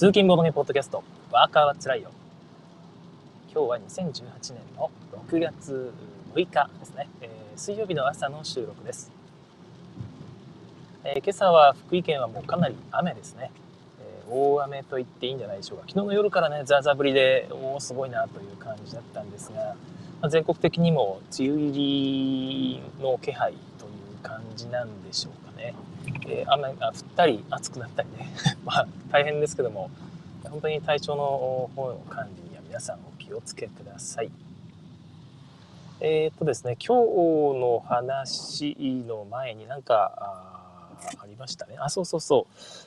[0.00, 2.10] 通勤ボードゲポッドキャスト、ワーカーはつらいよ。
[3.52, 4.90] 今日は2018年の
[5.28, 5.92] 6月
[6.34, 9.12] 6日ですね、えー、水曜日の朝の収録です、
[11.04, 13.50] えー、今朝は福井県はもうかなり雨ですね、
[14.00, 15.84] えー、大雨と言っていいんじゃないでしょうか。
[15.86, 19.76] 昨日の夜からね、ザーザー降りで、おお、すごいなという感じだったんですが、
[20.22, 25.74] まあ、全国的にも梅雨入りの気配という感じなんでしょうかね。
[26.26, 28.30] えー、雨が降ったり暑くなったりね。
[28.64, 29.90] まあ大変ですけども。
[30.50, 34.30] 本当に体調の方の管理には皆さんお気をつけください。
[36.00, 41.76] えー、っとですね今日の話の前になんかあありましたね。
[41.78, 42.46] あそうそうそ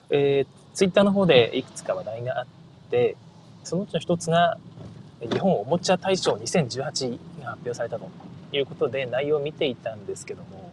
[0.10, 2.46] う、えー、ツイッターの方でいくつか話題があっ
[2.90, 3.16] て
[3.64, 4.58] そのうちの一つが
[5.22, 8.10] 日本おもちゃ大賞2018が発表されたと
[8.52, 10.73] いうことで内容を見ていたんですけども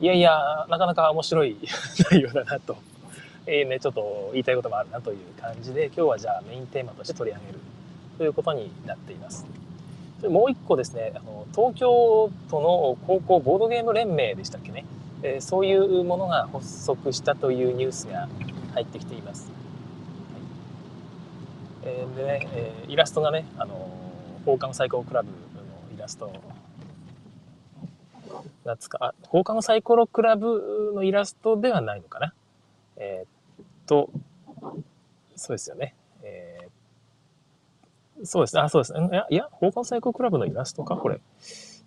[0.00, 1.56] いやいや、なかなか面白い
[2.10, 2.76] 内容だなと、
[3.46, 7.58] えー、ね、ちょっと言いたいこともあるなという感じで、今日はじゃあメインテーマとして取り上げる
[8.18, 9.46] ということになっています。
[10.28, 14.84] もう一個ですね、あの東京都の高校ボードゲーム連盟でしたっけね、
[15.22, 18.28] えー、そういうものが発足したというニュースが
[18.72, 19.50] 入ってきています。
[21.84, 23.90] はい、えー、でね、えー、イラストがね、あの
[24.44, 25.34] 放課後最高クラブの
[25.96, 26.32] イラスト
[28.64, 32.32] 夏か、放課後サイコロクラブのイラストではないのかな？
[32.96, 34.10] えー、っと、
[35.36, 35.94] そうですよね。
[36.22, 38.62] えー、そうですね。
[38.62, 39.08] あ、そうですね。
[39.10, 40.96] いや、いや放課後サイコロクラブのイラストか？
[40.96, 41.20] これ。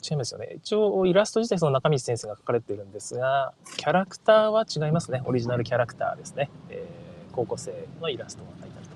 [0.09, 0.53] 違いますよね。
[0.57, 5.23] 一応、イラスト自体その中道先生が書かれてるんですが、キャラクターは違いますね。
[5.25, 6.51] オリジナルキャラクターですね。
[6.69, 8.87] えー、高校生のイラストが書いてある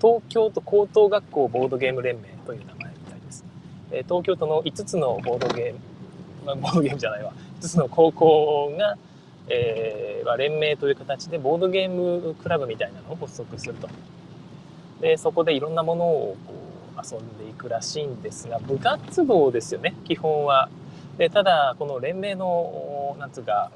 [0.00, 0.18] と。
[0.20, 3.44] 東京都高等学校ボードゲーム連盟という名前みたいです。
[3.92, 5.78] えー、東京都の5つのボードゲーム、
[6.48, 7.32] まあ、ボードゲームじゃないわ。
[7.60, 8.96] 5つの高校が、
[9.48, 13.88] えー、連盟という形でボードゲームクラブみたいなのを発足すると。
[15.00, 16.54] でそこでいろんなものをこ
[16.96, 20.68] う遊んでいくらしいんですが部活動ですよね基本は。
[21.16, 23.70] でただこの連盟のなんつうか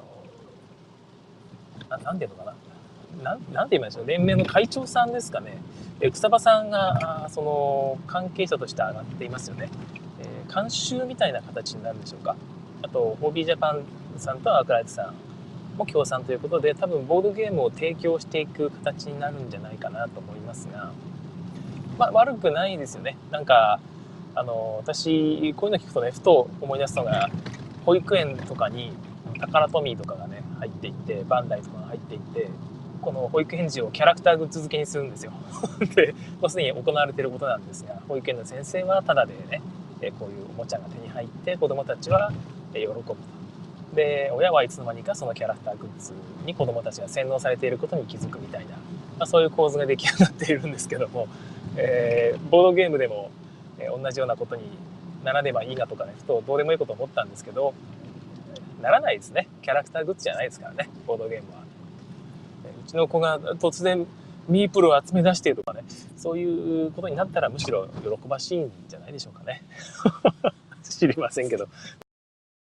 [1.89, 2.55] ななんていうのかな。
[3.23, 4.07] ななんて言いましょう。
[4.07, 5.59] 連盟の会長さんですかね。
[6.13, 9.69] 草場さんがその関係者として上がっていますよね、
[10.21, 12.35] えー、監修みたいな形になるんでしょうか。
[12.83, 13.85] あと、ホビージャパン
[14.19, 15.13] さんとアークライトさ
[15.77, 20.93] んも協賛ということで、多分ボードゲームを提供していく形になるんじゃないかなと思いますが、
[21.99, 23.17] まあ、悪くないですよね。
[23.31, 23.81] なんか、
[24.35, 27.29] あの、私、こういうの聞くとね、ふと思い出すのが、
[27.85, 28.93] 保育園とかに
[29.39, 32.49] タカラトミーとかがね、入っていって、バンダイとかが入っていって、
[33.03, 35.33] この保育園児をキャラクターグッズ付けにするんですよ。
[35.95, 39.61] で、もうすでに行われていることなんですが、保育園の先生はタダでね、
[40.19, 42.33] こういうおもちゃが手に入って、子供たちは
[42.81, 43.17] 喜ぶと。
[43.95, 46.13] で親はいつの間にかそのキャラクターグッズ
[46.47, 48.77] に子どもたちが洗脳されていることに気づくみたいな、ま
[49.21, 51.29] あ、そういう構図が出来上がっているんですけども、
[51.77, 53.31] えー、ボードゲームでも、
[53.79, 54.63] え、同じようなことに
[55.25, 57.75] ならねばいいなとかねふとどうでもいいこと思ったんですけど
[58.81, 61.63] ならないですねキャラクターグッズじゃないですからねボードゲームは。
[62.85, 64.07] うちの子が突然
[64.49, 65.85] ミープルを集め出してとかね
[66.17, 69.63] そういうことになったらむしろ喜ばしいんじゃないでしょうかね
[70.83, 71.69] 知りませんけど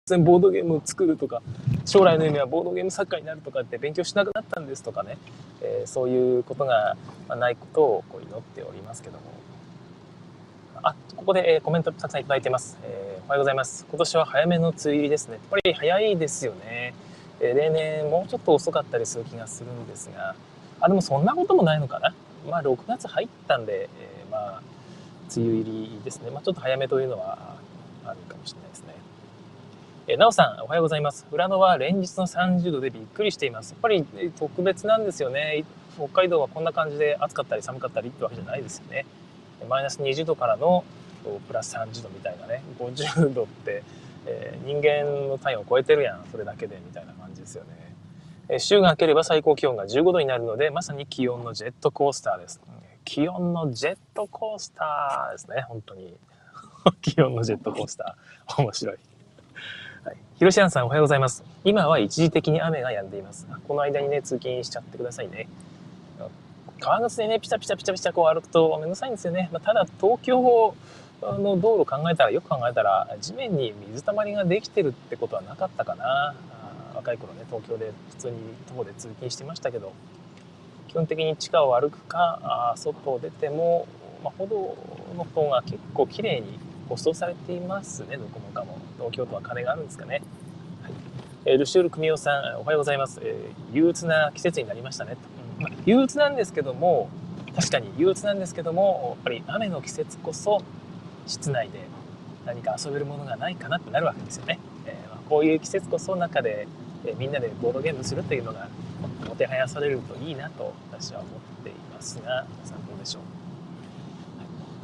[0.08, 1.42] 然ボードゲームを作るとか
[1.84, 5.18] 将来の夢はボードゲーム作家になるとかって勉強しなくなったんですとかね、
[5.60, 6.96] えー、そういうことが
[7.28, 9.24] ないことをこう祈っておりますけども。
[10.84, 13.84] あここで、えコメントたくさんいただいてます、えー、おはようございます。
[13.88, 15.34] 今年は早めの梅雨入りですね。
[15.34, 16.94] やっぱり早いですよね、
[17.40, 20.36] えー、例年もうちょっと遅かったりする気がするんですが。
[20.78, 22.14] あでもそんなこともないのかな。
[22.48, 24.62] まあ6月入ったんで、えまあ
[25.36, 26.30] 梅雨入りですね。
[26.30, 27.56] まあちょっと早めというのは
[28.04, 28.75] あるかもしれないです。
[30.08, 31.24] えなおさん、おはようございます。
[31.24, 33.72] 富良野は連日の30度でびっくりしています。
[33.72, 34.06] やっぱり
[34.38, 35.64] 特別なんですよね。
[35.96, 39.04] 北海道はこんな感じで暑かったり寒かったりってわけじゃないですよね。
[39.68, 40.84] マイナス20度からの
[41.48, 43.82] プラス30度みたいなね、50度って、
[44.26, 47.70] えー、人間の体温を超えてるやん、それだけでみたいな感じですよね。
[48.48, 52.60] え週が明ければ最高気温が15度になるので、まさに気温のジェットコースターです。
[53.04, 56.16] 気温のジェットコースターですね、本当に。
[57.02, 58.62] 気温のジェットコースター。
[58.62, 58.98] 面白い。
[60.06, 60.16] はい。
[60.36, 61.42] ひろしあんさんおはようございます。
[61.64, 63.48] 今は一時的に雨が止んでいます。
[63.66, 65.48] この間にね、通勤しちゃってくださいね。
[66.78, 69.48] 川口でね、ピチャピチャピチャピチャこう歩くとめんどくさいんですよね。
[69.52, 70.76] まあ、ただ東京
[71.22, 76.36] の道路考えたら、よく考えたら、地面に水たまりができてるってことはなかったかな。
[76.94, 78.36] 若い頃ね、東京で普通に
[78.68, 79.92] 徒歩で通勤してましたけど、
[80.86, 83.88] 基本的に地下を歩くか、あ外を出ても、
[84.22, 84.76] まあ、歩道
[85.16, 88.78] の方が結構綺麗に舗装されていますね、どこもかも。
[88.96, 90.22] 東京都は金があるんですかね。
[90.82, 90.92] はい
[91.44, 93.20] えー、ルシュール組夫さん、おはようございます。
[93.22, 95.16] えー、憂鬱な季節になりましたね。
[95.58, 97.08] うんまあ、憂鬱なんですけども、
[97.54, 100.60] 確かに憂鬱なんですけどもやっぱり雨の季節こそ
[101.26, 101.80] 室内で
[102.44, 104.58] 何か遊べるものがないかなってなるわけですよね。
[104.84, 106.68] えー、まあ、こういう季節こそ中で、
[107.06, 108.68] えー、みんなでボードゲームするというのが
[109.26, 113.22] もてはやされるといいなと私は思っていますが皆さんどうでしょう？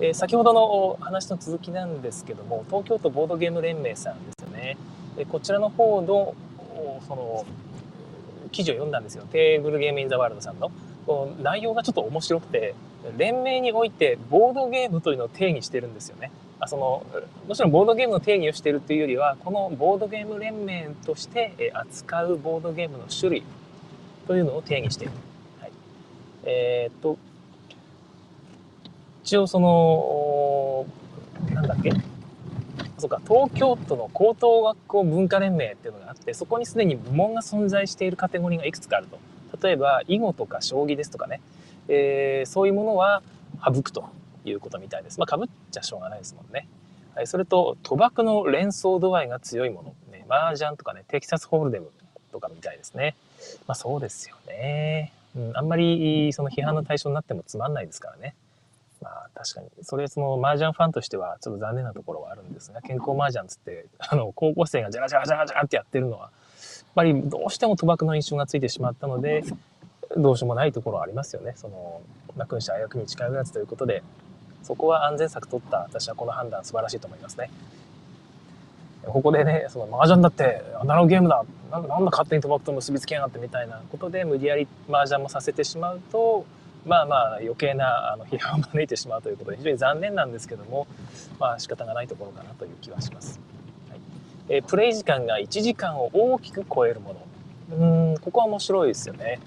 [0.01, 4.77] えー、先ほどの話の続きなんですけども東京都ボードゲーム連盟さんですよね。
[5.19, 6.35] えこちらの方の
[7.07, 7.45] その
[8.51, 10.71] 記事を読んだんですよテーブルゲームインザワールドさんの。
[11.43, 12.75] 内容がちょっと面白くて
[13.17, 16.31] 連盟においてボードゲームというのを定義してるんですよね。
[16.61, 17.05] あその
[17.49, 23.43] もちろんボードゲームの定義をしているというよりはこのボードゲーム連盟として扱うボードゲームの種類
[24.29, 25.15] というのを定義している。
[25.61, 25.73] はい、
[26.45, 27.19] えー、っと
[29.25, 30.87] 一応その
[31.55, 31.93] なんだっけ？
[32.99, 39.19] そうか東京都の高等学校文化連盟っていうのがあってそこにすでに部門が存在しているカテゴリーがいくつかあると。
[39.63, 41.41] 例えば囲碁とか将棋ですとかね、
[41.89, 43.23] えー、そういうものは
[43.65, 44.09] 省くと
[44.45, 45.21] いうことみたいです。
[45.21, 46.67] まあ、かぶっちゃしょうがないですもんね。
[47.15, 49.95] はい、それと、賭博の連想度合いが強いもの。
[50.11, 51.91] ね、麻雀とかね、テキサスホールデム
[52.33, 53.15] とかみたいですね。
[53.67, 55.13] まあそうですよね。
[55.37, 58.35] うん、あんまりその批判の対象になってもつまんないですからね。
[59.03, 59.69] まあ確かに。
[59.83, 66.31] それその麻雀ファンとしてはちょっと残念なところはあるんですが、健康麻雀つって、あの、高校生がジャラジャラジャラジャラってやってるのは、やっ
[66.95, 69.45] ぱりどうしても賭博の印象がついてしまったので、
[70.17, 71.55] どうしようもないところはありますよね。
[71.57, 72.03] その、
[72.37, 74.03] まあ、君子愛役に近いやつということで、
[74.63, 77.51] そこは安全策取った私はこの判断素晴らしいと思いますね。
[79.05, 86.45] ここでね、その麻雀だってアナログゲームだなんだ勝手に賭博と結びつけやがってみたいなことで無理やり麻雀もさせてしまうと、
[86.85, 90.87] まあまあ余計なあの批判を招いてしまうということで非常に残念なんですけども、
[91.39, 93.41] まあ仕方がないところかなという気はします。
[93.89, 94.01] はい
[94.49, 97.23] えー、プレイ時間が1時間を大きく超えるもの。
[97.73, 99.41] うん、ここは面白いですよね。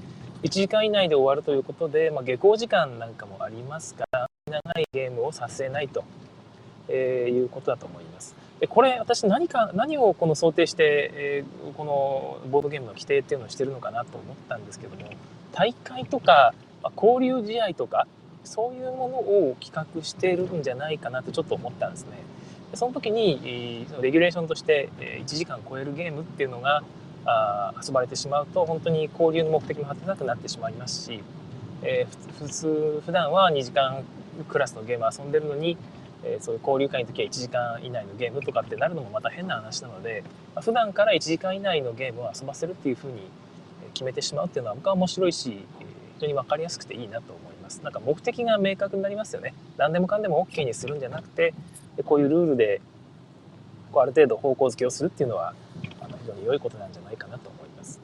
[0.43, 6.03] 1時間以内で終わるということで、まあ、下校時間なんかもありますから長いゲームをさせないと、
[6.87, 8.35] えー、いうことだと思います。
[8.59, 15.11] でこれ私何か何をこの想定して、えー、このボードゲームの規定っていうのをしてるのかなと思ったんですけども
[15.51, 16.53] 大会とか、
[16.85, 18.07] まあ、交流試合とか
[18.43, 22.11] そういうものを企画してるんじゃないかなとちょっと思ったんですね。
[22.69, 26.83] でその時に、えー、レギュレーションとして、1時間超えるゲームっていうのが
[27.25, 31.23] あ遊ばれてしまうと本当に交流の目的も果てなくなってしまいますし、
[31.81, 32.05] え、
[32.39, 34.03] 普通普段は2時間
[34.47, 35.75] クラスのゲーム遊んでるのに、
[36.23, 40.23] え、そういう交流会の時は1時間以内のゲームとかってなるのもまた変な話なので、
[40.53, 43.21] まあ、普段から1時間以内のゲームを遊ばせるっていうふうに
[43.95, 45.65] 決めてしまうっていうのは僕は面白いし
[46.15, 47.81] 非常に分かりやすくていいなと思います。
[47.83, 49.53] なんか目的が明確になりますよね。
[49.77, 51.53] 何でもかんでも OK にするんじゃなくて
[52.05, 52.81] こういうルールで
[53.91, 55.53] こうある程度方向づけをするっていうのは
[56.01, 57.99] あの非常に良いことなんじゃないかなと思います。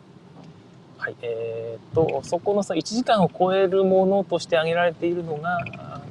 [0.98, 5.60] はい、えー、っとそこのさ1時間を超えるものとして挙げられているのが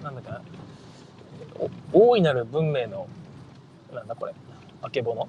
[0.02, 0.42] なんだか
[1.92, 3.06] 大いなる文明の
[3.92, 4.34] なんだこれ
[4.82, 5.28] あけぼの？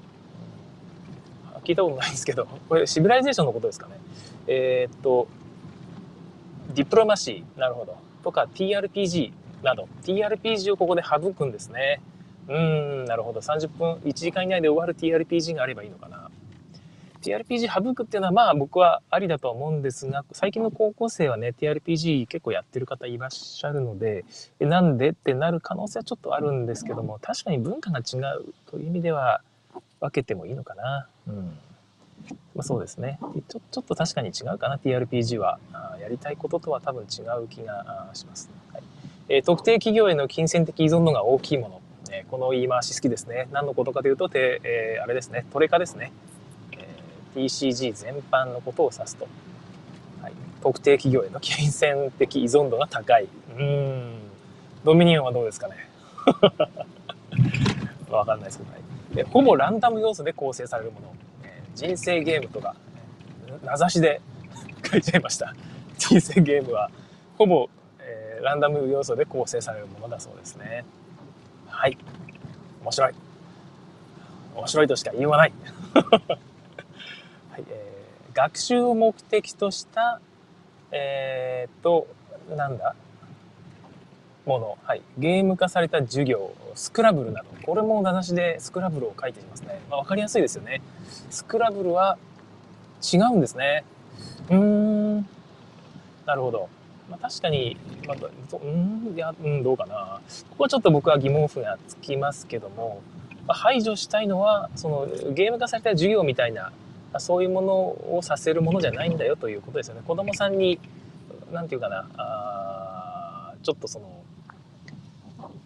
[1.63, 3.93] 聞いたことないんですけどこれシビライゼーションのことですかね。
[4.47, 5.27] えー、っと
[6.73, 9.31] ディプロマシーなるほどとか TRPG
[9.63, 12.01] など TRPG をここで省くんですね
[12.47, 13.39] うん、なるほど。
[13.39, 16.29] 30分、1時間以内で終わる TRPG があればいいのかな。
[17.21, 24.25] TRPG 省くっていうのはまあ僕はありだとは思うんですが、最近の高校生はね、TRPG 結構やってる方いらっしゃるので、
[24.59, 29.41] えなんでってなる可能性はちょっとあるんですけども、確かに文化が違うという意味では
[29.99, 31.07] 分けてもいいのかな。
[31.27, 31.57] うん。
[32.55, 33.61] まあ、そうですねちょ。
[33.71, 35.59] ちょっと確かに違うかな、TRPG は。
[35.73, 38.49] あやりたいこととは多分違う気がします。
[38.73, 38.83] はい
[39.29, 41.81] えー、特定企業への金銭的依存度が大きいもの。
[42.11, 43.47] えこの言い回し好きですね。
[43.51, 46.11] 何のことかというと、てえー、あれですね、トレカですね、
[46.73, 49.27] えー、TCG 全般のことを指すと。
[50.21, 53.29] はい、特定企業への金銭的依存度が高い。
[53.57, 54.13] うん。
[54.83, 55.75] ドミニオンはどうですかね。
[58.09, 61.13] わかんないですけど、ね、ほぼランダム要素で構成されるもの。
[61.75, 62.75] 人生ゲームとか、
[63.63, 64.21] 名指しで
[64.89, 65.53] 書いちゃいました。
[65.97, 66.89] 人生ゲームは
[67.37, 70.83] ほぼ、えー、ランダム要素で構成されるものだそうですね。
[71.67, 71.97] はい。
[72.81, 73.13] 面白い。
[74.55, 75.53] 面白いとしか言いようがない。
[75.93, 80.19] はいえー、学習を目的とした、
[80.91, 82.07] えー、っと、
[82.55, 82.95] なんだ？
[84.45, 89.79] もの、はい、ゲーム化された授業、スクラブルなど、これも名指しでスクラブルを書いていますね。
[89.89, 90.81] まあ、わかりやすいですよね。
[91.29, 92.17] スクラブルは
[93.01, 93.83] 違うんですね。
[94.49, 95.17] うーん、
[96.25, 96.69] なるほど。
[97.09, 98.17] まあ、確かに、まあ、
[98.57, 100.21] うんいや、うん、どうかな。
[100.49, 103.01] ここはちょっと僕は疑問符がつきますけども、
[103.47, 106.71] まあ、排除したいのは、そのゲーム化された授業みたいな、
[107.19, 107.73] そういうもの
[108.15, 110.01] をさせるものじゃないんだよということですよね。
[110.07, 110.79] 子供さんに、
[111.51, 114.20] なんていうかな、あちょっとその、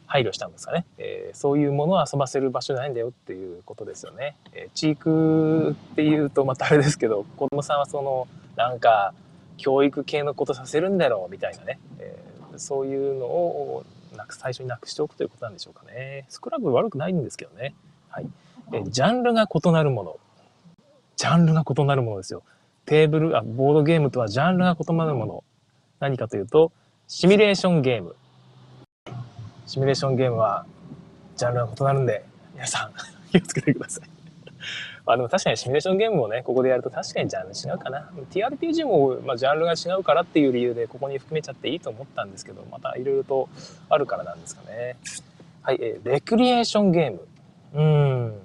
[0.08, 4.36] 配慮したんですかね、えー、そういうものを遊ばせる場所じゃないんだよっていうことですよね。
[4.54, 9.14] えー、チークっていうとまたあれですけど、子供さんはその、なんか、
[9.58, 13.86] 教育系のことさせるんだろうみたいなね、えー、そういうのを
[14.16, 16.26] なく最初になくしておくということなんでしょうかね。
[16.30, 17.74] スクラブ悪くないんですけどね。
[18.10, 18.28] はい。
[18.74, 20.20] えー、ジャンルが異なるもの。
[21.16, 22.44] ジャンルが異なるものですよ。
[22.86, 25.44] テーブル、あ、ボードゲームとはジャンルが異なるもの。
[26.00, 26.72] 何かというと、
[27.08, 28.16] シミュレーションゲーム。
[29.66, 30.66] シミュレーションゲームは、
[31.36, 32.92] ジャンルが異なるんで、皆さん、
[33.32, 34.10] 気をつけてください。
[35.06, 38.10] まあでも確かにシミュレーションゲームをね、ここでやると確かにジャンル違うかな。
[38.32, 43.50] TRPG も、まあ、ジャンルが違うからっていう理由でここに含めちゃっていいと思ったんですけど、またいろいろと
[43.90, 44.98] あるからなんですかね。
[45.62, 47.28] はい、えー、レクリエーションゲーム。
[47.74, 48.42] うん。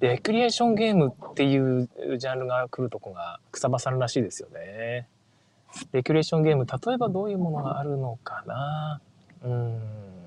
[0.00, 1.88] レクリエーションゲームっていう
[2.18, 5.08] ジャンルが来るとこが草場さんらしいですよね。
[5.92, 9.00] レクリエーションゲーム、例えばどういうものがあるのかな
[9.44, 10.17] うん。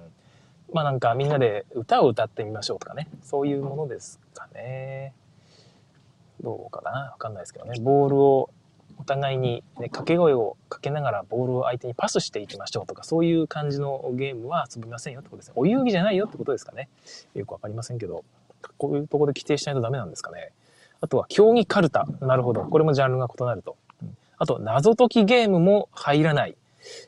[0.73, 3.07] まあなんかみんなで歌を歌ってみましょうとかね。
[3.23, 5.13] そういうものですかね。
[6.41, 7.79] どうかなわかんないですけどね。
[7.79, 8.49] ボールを
[8.97, 15.53] お互いに、ね、掛け声をかけながらボールを相手にパスしていきましょうとか、そういう感じのゲームは遊びませんよってことですね。
[15.55, 16.89] お遊戯じゃないよってことですかね。
[17.33, 18.23] よくわかりませんけど。
[18.77, 20.51] こういうとこで規定しないとダメなんですかね。
[21.01, 22.05] あとは、競技カルタ。
[22.19, 22.61] なるほど。
[22.61, 23.75] これもジャンルが異なると。
[24.37, 26.55] あと、謎解きゲームも入らない。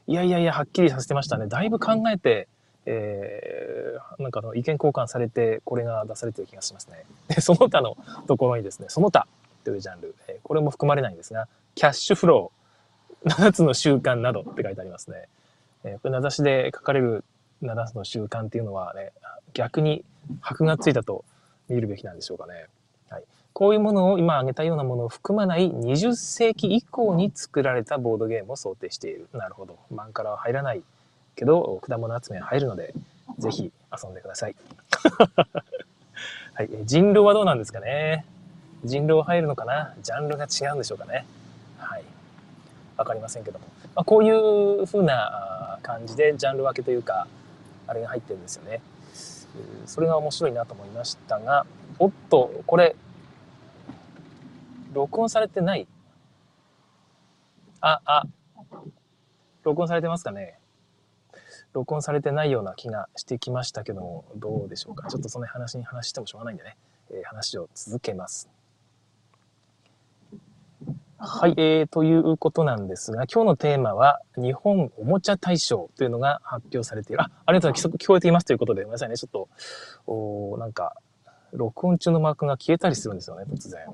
[0.08, 1.48] いやいやいや、はっきりさせてましたね。
[1.48, 2.48] だいぶ考えて、
[2.86, 7.04] えー、なんかの意見交換されて、これが出されてる気がしますね。
[7.28, 7.98] で、その他の
[8.28, 9.28] ところにですね、その他
[9.63, 15.28] というジャンル、えー、これも含まれないんですが、キャッシュフロー、7つの習慣などって書いてありますね。
[15.84, 17.24] えー、これ名指しで書かれる
[17.62, 19.12] 7つの習慣っていうのはね、
[19.54, 20.04] 逆に
[20.42, 21.24] 箔がついたと
[21.70, 22.68] 見るべきなんでしょうかね。
[23.10, 23.24] はい、
[23.54, 29.28] こういうものを今挙げたようなものを含まない20世紀以降に作られたボードゲームを想定している。
[29.34, 29.78] なるほど。
[29.92, 30.84] マンカラは入らない
[31.36, 32.94] けど、果物集めは入るので、
[33.40, 33.72] ぜひ
[34.04, 34.56] 遊んでください。
[36.56, 38.25] はい、人狼はどうなんですかね？
[38.84, 39.96] 人狼入るのかな？
[40.04, 41.25] ジャンルが違うんでしょうかね？
[41.78, 42.04] はい。
[42.98, 43.66] わかりませんけども。
[43.96, 47.28] まあ、こういう風な感じでジャンル分けというか、
[47.88, 48.82] あれが入ってるんですよね。
[49.86, 51.66] それが面白いなと思いましたが、
[52.00, 52.96] おっと、これ、
[54.94, 55.88] 録音されてない？
[57.82, 58.24] あ、あ、
[59.63, 60.58] 録音されてますかね？
[61.74, 65.08] 録音されてないような気がしてきましたけども、どうでしょうか？
[65.10, 66.77] ちょっとその話に話してもしょうがないんでね、
[67.12, 68.50] えー、話を続けます。
[71.25, 77.22] はい、えー、ということなんですが、今日のテーマは、日本おもちゃ大賞というのが発表されている。
[77.22, 78.03] あ、ありがとうございます。
[78.06, 79.15] 聞こえていますということで、ごめんなさいね。
[79.15, 79.48] ちょっと、
[80.06, 80.98] おなんか、
[81.53, 83.86] 録音中のマークが消えたりするんですよね、突然。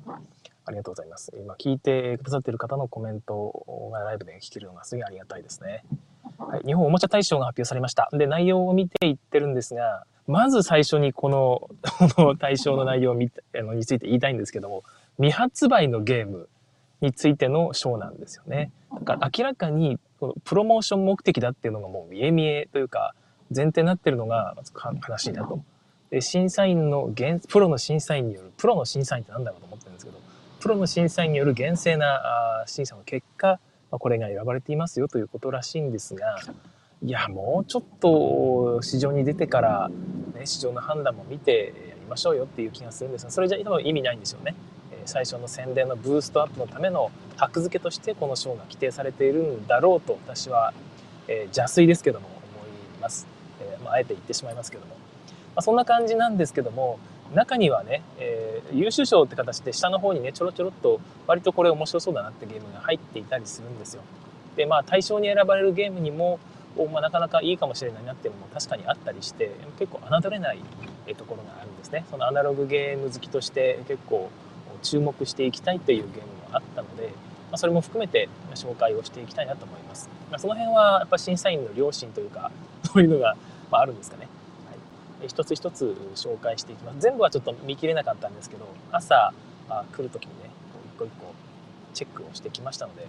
[0.65, 1.31] ありがとうございます。
[1.39, 5.85] 今、聞いてくださっている方のコメントがライブで聞けるのがすげえありがたいですね。
[6.39, 8.09] はい、日本おもちゃ大賞が発表されました。
[8.13, 11.69] で、内容を見ていってるんですが、まず最初にこの、
[12.15, 13.29] この大賞の内容を見
[13.75, 14.83] について言いたいんですけども、
[15.17, 16.49] 未発売のゲーム、
[17.01, 18.71] についての賞なんですよね。
[18.93, 23.13] だから明らかにこのプロモーション目的だっていうのがもう見え見えというか
[23.55, 24.55] 前提になってるのが
[25.07, 25.63] 悲しいなと。
[26.09, 27.13] で審査員の
[27.47, 30.17] プロの審査員によるプロの審査員って何だろうと思ってるんですけど
[30.59, 33.59] プロの審査員による厳正な審査の結果
[33.91, 36.37] まこれが選ばれていますよということらしいんですが
[37.03, 39.89] いやもうちょっと市場に出てから、
[40.35, 44.55] ね、市場の判断も見てやりましょうよっていう気がするんですがそれじゃ多分意味ないんですよね。
[45.09, 50.73] 最初の宣伝のブーストアップのための箔付けとしてこの賞が規定されているんだろうと私は、
[51.27, 52.39] えー、邪推ですけども思い
[53.01, 53.27] ます、
[53.59, 54.97] えー、まあ、あえて言ってしまいますけども、ま
[55.57, 56.99] あ、そんな感じなんですけども
[57.33, 64.01] 中にはね、えー、優秀賞って形で下の方にねちょろちょろっと割とこれ面白そうだなってゲームが入っていたりするんですよ
[64.55, 66.39] でまあ対象に選ばれるゲームにも
[66.91, 70.59] まあ、なかなかいいかもしれないなっていうのも確かにあったりして結構侮れない
[71.17, 74.29] ところがあるんですねそのアナログゲーム好きとして結構
[74.81, 77.11] 注目していきたいというゲームもあったので、ま
[77.53, 80.09] あ、それも含めて紹介をしていきたいなと思います。
[80.29, 82.51] まあ、その辺はやっぱ審査員の良心というか、
[82.83, 83.35] そういうのが、
[83.71, 84.27] まあ、あるんですかね。
[85.27, 86.99] 一つ一つ紹介していきます。
[86.99, 89.33] 全部はちょっと見切れなかったんですけど、朝
[89.69, 90.49] あ来る時にね、
[90.95, 91.33] 一個一個
[91.93, 93.07] チェックをしてきましたので、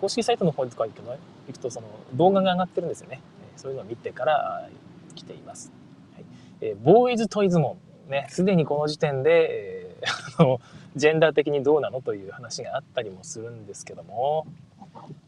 [0.00, 1.02] 公式サイトの方とか行くと
[1.48, 3.20] 行くとその動画が上がってるんですよね。
[3.56, 4.68] そういうのを見てから
[5.14, 5.72] 来ています。
[6.14, 6.24] はい、
[6.60, 10.06] えー、ボーイズトイズモンね、すでにこの時点で、えー、
[10.42, 10.60] あの
[10.96, 14.46] ジェンダー的にどうなのという話があったりもするんですけども、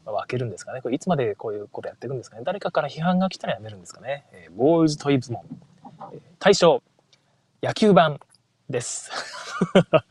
[0.04, 0.82] 分けるんですかね。
[0.82, 2.42] これいつまでこういうことやってるんですかね。
[2.44, 4.24] 誰かから批判が来たらやめるんですかね。
[4.32, 5.42] えー、ボーイズトイズモン。
[6.44, 6.82] えー、対象、
[7.62, 8.20] 野球版
[8.68, 9.10] です。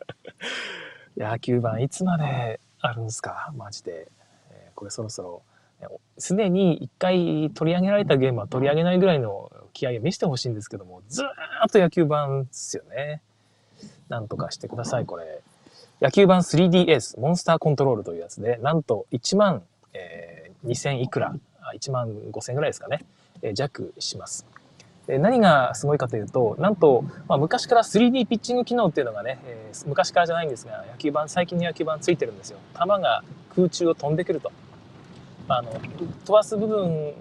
[1.16, 3.54] 野球版いつまであるんですか？
[3.56, 4.08] マジで。
[4.50, 5.42] えー、これそろそろ、
[6.18, 11.30] すでに一回取り上げられたゲームは取り上げないぐらいの気合を見せてほしいんですけども、ずーっ
[11.72, 13.22] と野球版ですよね。
[14.10, 15.42] なんとかしてください、これ。
[16.02, 19.64] 野球版 3DS モンスターコントロールというやつで、なんと1万、
[19.94, 21.36] えー、2000いくら、
[21.76, 23.06] 1万5000ぐらいですかね、
[23.44, 24.48] えー、弱します。
[25.08, 32.60] で何がすごいかというと、なんと、まあ、昔から 3D ピッチング機能っていうのがね、えー、昔からじゃないんですが、野球版、最近の野球版ついてるんですよ。
[32.74, 33.24] 球が
[33.56, 34.52] 空中を飛んでくると。
[35.48, 35.72] まあの、
[36.26, 37.14] 飛ばす部分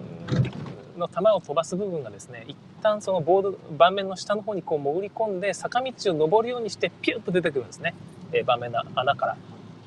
[0.97, 7.95] の球を飛ばす部分がですね、一旦そのボード、盤面の下の方にこう潜り込んで、坂道を登るようにしてピュッと出てくるんですね。
[8.33, 9.37] えー、盤面の穴から。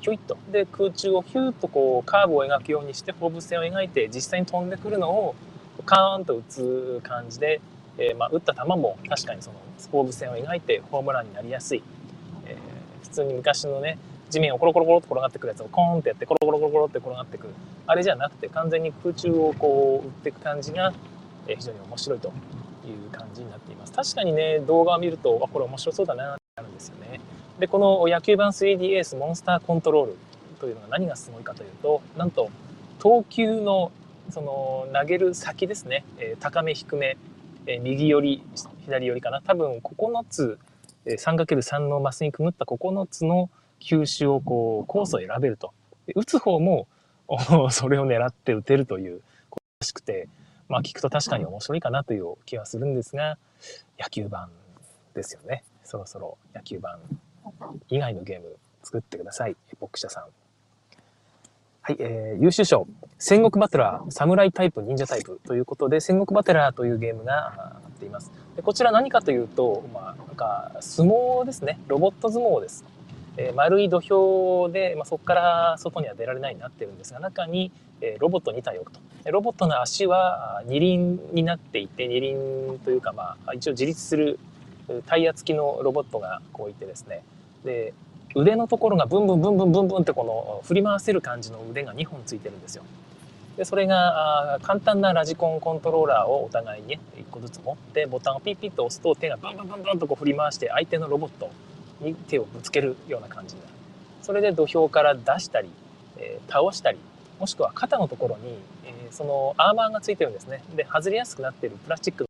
[0.02, 0.36] ひょいっと。
[0.52, 5.34] で、空中をヒューッとこう、カーブを描くようにして、放物線を描いて、実際に飛んでくるのを、
[5.86, 7.60] カーンと打つ感じで、
[7.98, 9.56] えー、まあ、打った球も確かにその
[9.90, 11.82] 放物線を描いてホームランになりやすい、
[12.46, 13.98] えー、普通に昔のね
[14.28, 17.54] 地面をコロコロコロと転がってくるやつをコーンってやってコロコロコロコロって転がってくる。
[17.86, 20.92] あれじゃなくて完全に空中をこう打っていく感じが、
[21.46, 23.92] え、非常に面白いという感じになっています。
[23.92, 27.20] 確かにね動画を見るとあこれ面白そうだなってなるんですよね。
[27.60, 30.16] でこの野球版 3DS モンスターコントロール
[30.60, 32.50] というのが何がすごいかというとなんと
[32.98, 33.92] 投球の
[34.30, 37.16] その投げる先ですね、えー、高め低め。
[37.66, 38.42] え右寄り、
[38.84, 39.42] 左寄りかな。
[39.42, 40.58] 多分9つ、
[41.04, 45.72] 3×3 のマスにくぐった9つの球種をこう、コースを選べると。
[46.14, 46.86] 打つ方も、
[47.70, 49.20] それを狙って打てるという
[49.50, 50.28] ことらしくて、
[50.68, 53.38] まあ聞くと確かに面白いかなという気はするんですが、
[53.98, 54.50] 野球版
[55.14, 55.64] ですよね。
[55.84, 56.98] そろそろ野球版
[57.88, 59.56] 以外のゲーム作ってください。
[59.72, 60.45] エポック社さん。
[61.86, 62.88] はい、えー、優秀賞。
[63.16, 68.32] 戦国バトラー、侍タイプ、忍者タイプということで、戦国バトラーというゲームがなっています。
[68.56, 71.78] でこちら何かというと、まあ、なんか、相撲ですね。
[71.86, 72.84] ロボット相撲です。
[73.36, 77.70] えー、丸い土俵で、まあ、そこから外には出られないようになってるんですが、中に、
[78.00, 78.98] えー、ロボット2体置くと。
[79.30, 84.40] ロボットの足は二輪になっていて、二輪というか、まあ、一応自立する
[85.06, 87.22] タイヤ付きのロボットがこういてですね。
[87.64, 87.94] で、
[88.36, 92.84] 腕のところがブンブンブンブンブンブンってこの振り回せる感じの腕が2本ついてるんですよ。
[93.56, 101.50] でそれが簡単なラジコンコントローラーをお互いに、ね、1個ずつ持ってボタンをピッピッと押すと手がブンブンブンブンとこう振り回して相手のロボット
[102.02, 103.72] に手をぶつけるような感じになる。
[104.20, 105.70] それで土俵から出したり、
[106.18, 106.98] えー、倒したり
[107.40, 110.62] もしくは肩のところに、えー、そのアーマーがついてるんですね。
[110.74, 112.26] で外れやすくなってるプラスチック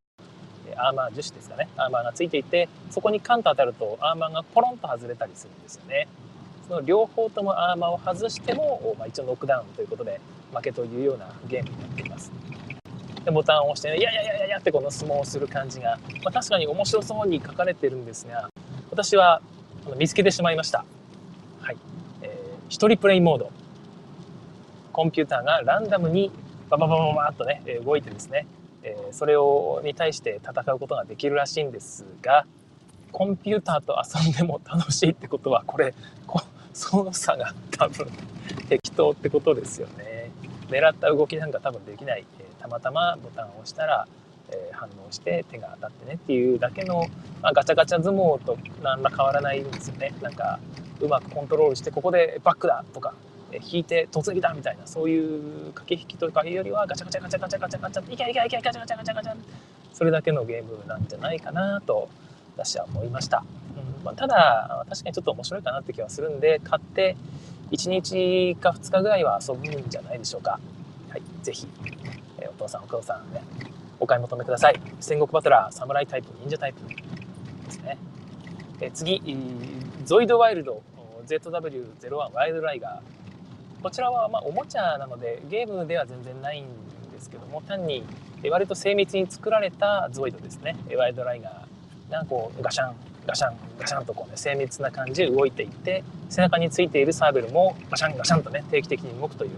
[0.77, 1.69] アーマー樹脂ですかね。
[1.77, 6.09] アーマーがついていてそこにカンと当たるとアーマーがポロンと外れたりするんですよね。
[6.69, 10.21] その両方ともアーマーを外しても、まあ、一応ノックダウンということで
[10.53, 12.33] 負けというようなゲームになっています。
[13.25, 18.49] でボタンを押してね、いやいやいやいやってこの相撲をする感じが、まあ、確かに面白そうに書かれてるんですが
[18.91, 19.41] 私は
[19.97, 20.85] 見つけてしまいました。
[21.61, 21.77] はい、
[22.23, 22.31] えー、
[22.69, 23.51] 一人プレイモード。
[24.93, 26.31] コンピューターがランダムに
[26.71, 28.47] バババババッとね動いてですね
[28.87, 32.47] えー、それをに対して戦うことができるらしいんですが
[33.11, 35.93] コンピューターと遊んでも楽しいってことはこれ
[36.73, 38.07] 操作が多分
[38.69, 40.31] 適当ってことですよね。
[40.69, 44.07] 狙った動きなんか多分できない、えー、たまたまボタンを押したら、
[44.51, 47.07] えー、反応して手が当たってねっていうだけの、
[47.41, 50.13] まあ、ガチャガチャ相撲と何ら変わらないんですよね。
[50.21, 50.59] なんか
[51.01, 53.15] うまくコントロールしてここでバックだとか
[53.63, 59.37] 引いて突撃だみたいなそういう駆け引きとかいうよりはガチャガチャガチャガチャガチャガチャいけいけいけガチャガチャガチャガチャ
[59.93, 62.09] それだけのゲームなんじゃないかなと
[62.57, 63.45] 私は思いました、
[63.77, 67.17] うんまあ、ただ確かにちょっと面白いかなって気はするんで買って
[67.71, 70.61] 1日か2日ぐらいは遊ぶんじゃないでしょうか。
[71.11, 71.67] はい是非、
[72.39, 73.43] えー、お父さんお母さんね
[73.99, 74.81] お買い求めください。
[75.01, 77.99] 戦国バトラー侍タイプ忍者タイプですね。
[78.81, 79.21] え次
[80.05, 80.83] ゾイドワイルド
[81.27, 83.26] ZW01 ワイルドライガー。
[83.83, 86.67] こちらはまおもちゃなのでゲームでは全然ないん
[87.13, 88.05] ですけども単に
[88.51, 90.77] 割と精密に作られたゾイドですね。
[90.97, 91.77] ワイドライガー。
[92.11, 92.95] がこうガシャン
[93.27, 99.51] ガシャンガシャンとこう、ね、精密な感じで動いていって背中についているサーベルもガシャンガシャンとね定期的に動くという。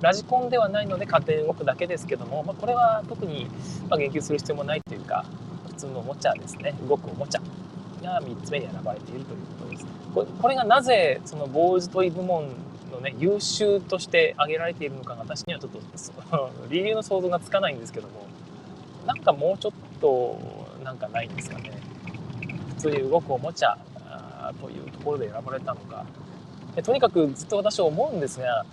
[0.00, 3.50] ラジコンではないので勝手に動くだけですけども、まあ、これは特に
[3.98, 5.26] 言及する必要もないというか
[5.66, 6.72] 普通のおもちゃですね。
[6.88, 7.42] 動くおもちゃ
[8.02, 9.86] が3つ目に選ばれているということです。
[10.40, 12.48] これがなぜそのボーイズトイ部門
[13.00, 15.80] ね優秀として挙げられているのか私にはちょっと
[16.68, 18.26] 理由の想像がつかないんですけども
[19.06, 20.38] なんかもうちょっと
[20.84, 21.72] なんかないんですかね。
[22.76, 23.76] 普通に動くおもちゃ
[24.60, 26.04] というところで選ばれたのか。
[26.82, 28.64] とにかくずっと私は思うんですが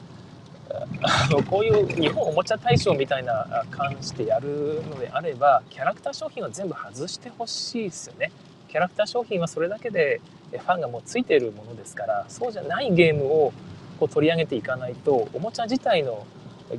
[1.02, 8.32] あのこういう日本おもちゃ大賞みたいな感じでやるのであればキャラクター商品は全部外してほしいですよね。
[8.70, 13.54] キャラクター商品はそれだけでファンがもうついているものですからそうじゃないゲームを
[13.98, 16.26] こう取り上げていかないとおもちゃ自体の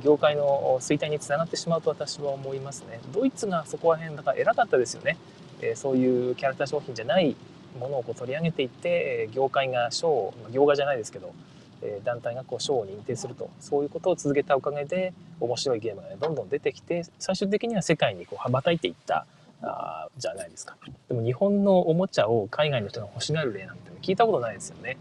[0.03, 2.99] 業界の衰退につながってしまうと私は思いますね。
[3.11, 5.17] ドイツがそこら辺だから偉かったですよね。
[5.61, 7.35] えそういうキャラクター商品じゃない
[7.79, 11.33] ものをこう取り上げていって、業界が賞、業界じゃないですけど、
[11.81, 19.25] え団体がこう賞を認定するとそういうことを続けたおかげで面白いゲームが、ね、どんどん出てきて最終的には世界にこう羽ばたいていった
[19.61, 20.75] あじゃないですか
[21.07, 24.97] でも日本のおもちゃを海外の人が欲しがる例なんて聞いたことないですよね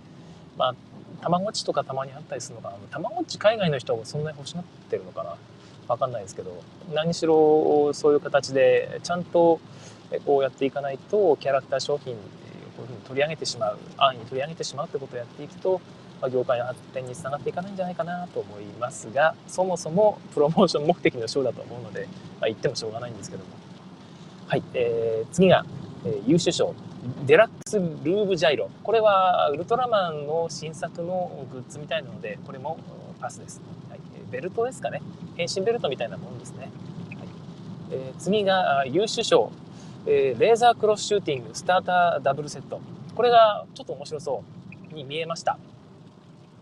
[0.56, 0.74] まあ
[1.20, 2.76] たまごっちとかたまにあったりするのかな。
[2.90, 5.36] たまごっち海外の人はそんなに欲しがってるのかな。
[5.88, 6.62] わかんないですけど。
[6.92, 9.60] 何しろそういう形でちゃんと
[10.24, 12.20] こうやっていかないとキャラクター商品こ
[12.78, 15.80] ういうふうに取り上げてしまう安易に取り上げてしまうってことをやっていくと
[16.20, 22.08] ま業界の発展につながっていかないんじゃないかなと思いますがそもそもプロモーション目的のショーだと思うので、
[22.40, 23.50] まあ、言ってもしょうがないんですけども。
[24.46, 25.64] はい、えー、次が、
[26.06, 26.74] えー、優秀賞。
[27.26, 28.70] デラックスルーブジャイロ。
[28.82, 32.78] これはウルトラマンの新作のグッズみたいなのでこれも
[33.20, 35.00] パスです、はい、ベルトですかね。
[35.36, 36.70] 変身ベルトみたいなものですね、はい。
[37.92, 39.52] えー、次が優秀賞、
[40.06, 41.50] えー、レーザークロスシューティング。
[41.54, 42.80] スターターダブルセット。
[43.14, 44.44] これがちょっと面白そ
[44.90, 45.58] うに見えました。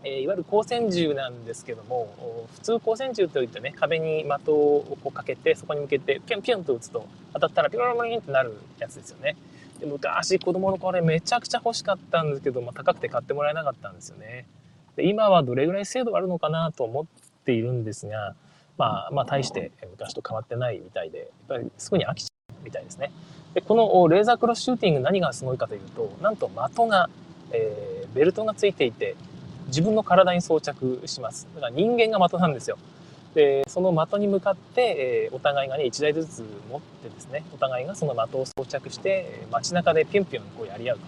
[0.03, 9.35] えいわゆる光線銃なんですけども普通光線銃といってね壁に的をこうかけてそこに向けてピュンピュンと撃つと当たったらピロロリンってなるやつですよね。
[9.79, 14.45] で昔子供の頃めちゃくちゃ欲しかったんですけど、まあ、高くて買ってもらえなかったんですよね
[14.95, 17.05] で今はどれぐらい精度があるのかなと思っ
[17.45, 18.35] ているんですが
[18.77, 23.11] まあまあ大して昔と変わってないみたいでやっぱりすぐに飽きちゃうみたいですね
[23.53, 27.09] でこのレーザークロスシューティング何がすごいかというとなんと的が、
[27.51, 29.15] えー、ベルトがついていて
[29.67, 31.47] 自分の体に装着します。
[31.55, 32.77] だから人間が的なんですよ。
[33.37, 40.99] で、その的に向かって、え、お互いがね、1台ずつ持ってですね、お互いがその的を装着して、街中でピュンピュンこうやり合う。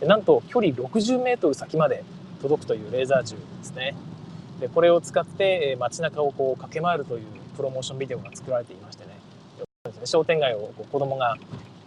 [0.00, 2.02] でなんと、距離60メートル先まで
[2.42, 3.94] 届くというレーザー銃ですね。
[4.58, 9.12] で、これを使って、え街中をこう駆け回るというプロモーションビデオが作られていましてね、
[10.04, 11.36] 商店街をこう子供が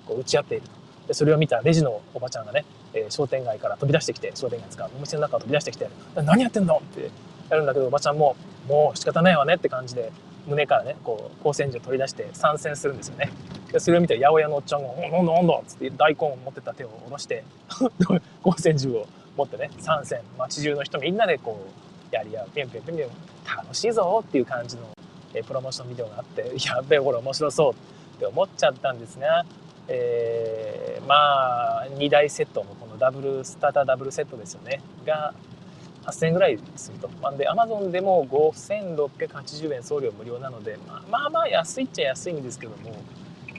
[0.08, 0.68] こう打ち合っている。
[1.10, 6.78] でそれを見たレジのおばちゃんがね、え、商店街から飛び出してきて、商店街使うお店の中を飛び出してきて、何やってんの？
[6.78, 7.10] って
[7.50, 8.36] やるんだけど、おばちゃんも、
[8.68, 10.12] もう仕方ないわねって感じで、
[10.48, 13.32] 胸からね、こう、光線銃を取り出して参戦するんですよね。
[13.72, 17.44] でそれを見て、八百屋のおっちゃんが、なんだなんだっつって大根を持ってた手を下ろして、
[18.44, 19.08] 光線銃を
[19.38, 21.68] 持ってね、参戦、街中の人みんなでこ
[22.12, 23.08] う、やり合う、ピンピンピンピン、
[23.46, 24.84] 楽しいぞっていう感じの、
[25.34, 29.46] え、プロモーションビデオがあって、 やべえ、これ面白そうって思っちゃったんですが、
[29.88, 34.82] えー、まあ2台セットのこのダブルスターターダブルセットですよね。
[35.06, 35.34] が
[36.12, 37.10] 8000円ぐらいすると。
[37.22, 42.94] なんで Amazon でも5680円送料無料なので、まあ、まあまあ安いっちゃ安いんですけども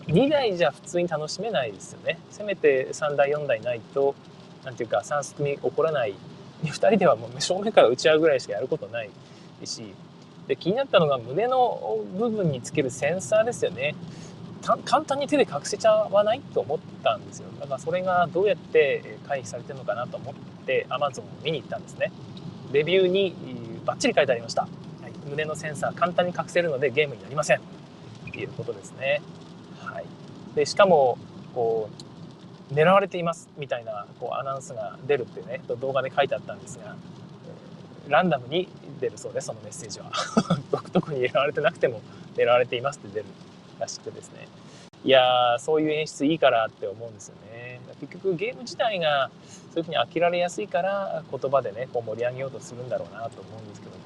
[0.07, 2.19] 2台じゃ普通に楽しめないですよね。
[2.31, 4.15] せめて3台4台ないと
[4.65, 6.15] 何ていうか3すくみ起こらない
[6.65, 9.11] 2人ではもう正面から打ち合うぐらいしかやることない
[9.65, 9.95] し
[10.47, 13.95] で気になったのが胸の部分につけるセンサーですよね。
[14.85, 20.35] 簡単に手で隠せちゃわないと思ったんですよだからそれがどうやって回避されてるのかなと思っ
[20.67, 22.13] て Amazon を見に行ったんですね
[22.73, 23.35] レビューに
[23.85, 27.59] バッチリ書いてありました、はい、胸のセンサー簡単に隠せるのでゲームになりません。
[27.59, 29.21] っていうことですね、
[29.81, 30.07] はい、
[30.55, 31.19] でしかも
[31.55, 31.91] こ
[32.71, 36.97] う狙われていますみたいなこうアナウンスが出るってね動画で書いてあったんですが
[38.09, 38.69] ランダムに
[39.01, 40.11] 出るそうですそのメッセージは。
[40.71, 42.01] 独特に狙われてなくても
[42.37, 43.27] 狙われていますって出る
[43.79, 44.49] らしくてですね。
[45.05, 47.50] いやそういう演出いいからって思うんですよね。
[48.01, 49.31] 結局ゲーム自体が
[49.73, 54.01] そういうふうに飽きられやすいから言葉でねこう盛り上げようとするんだろうなと思うんですけども。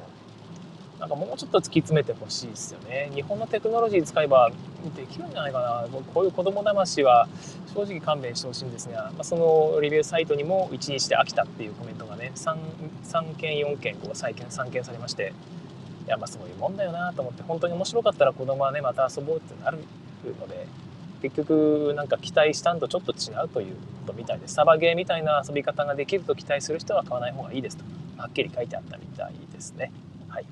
[1.00, 3.10] なんかもうちょっと突き詰めてほしいですよね。
[3.14, 4.50] 日本のテクノロジー使えば
[4.96, 5.86] できるんじゃないかな。
[6.14, 7.28] こういう子供騙しは
[7.74, 12.56] 正直勘弁してほしいんですが、まあ、そのレビューサイトにも1日で飽きたっていうコメントがね 3,
[13.04, 15.32] 3件4件こう再建3件されまして。
[16.06, 19.78] いやまあそういうもんだよなと思って本当に面白かったら子供はねまた遊ぼうってなる
[20.38, 20.66] ので。
[21.24, 27.84] 結局なんか期待したんとちょっと違うということみたいですサバゲーみたいな遊び方ができると期待する人は買わない方がいいですと
[28.18, 29.90] はっきり書いてあったみたいですね。
[30.28, 30.46] はい、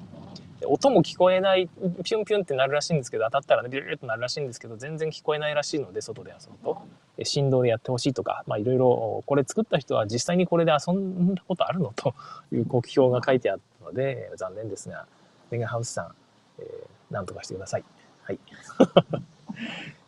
[0.64, 6.82] 音も聞こえないピュンピュンってなるらしいんですけど当たったらねビューッとなるらしいんですけど全然聞こえないらしいので外で遊ぶと
[7.22, 12.14] 振動でやってほしいとかいろいろこれ作った人は実際にこれで遊んだことあるのと
[12.50, 15.06] いう国評が書いてあったので残念ですが
[15.50, 16.14] メガハウスさん、
[16.58, 17.84] えー、なんとかしてください。
[18.22, 18.38] はい。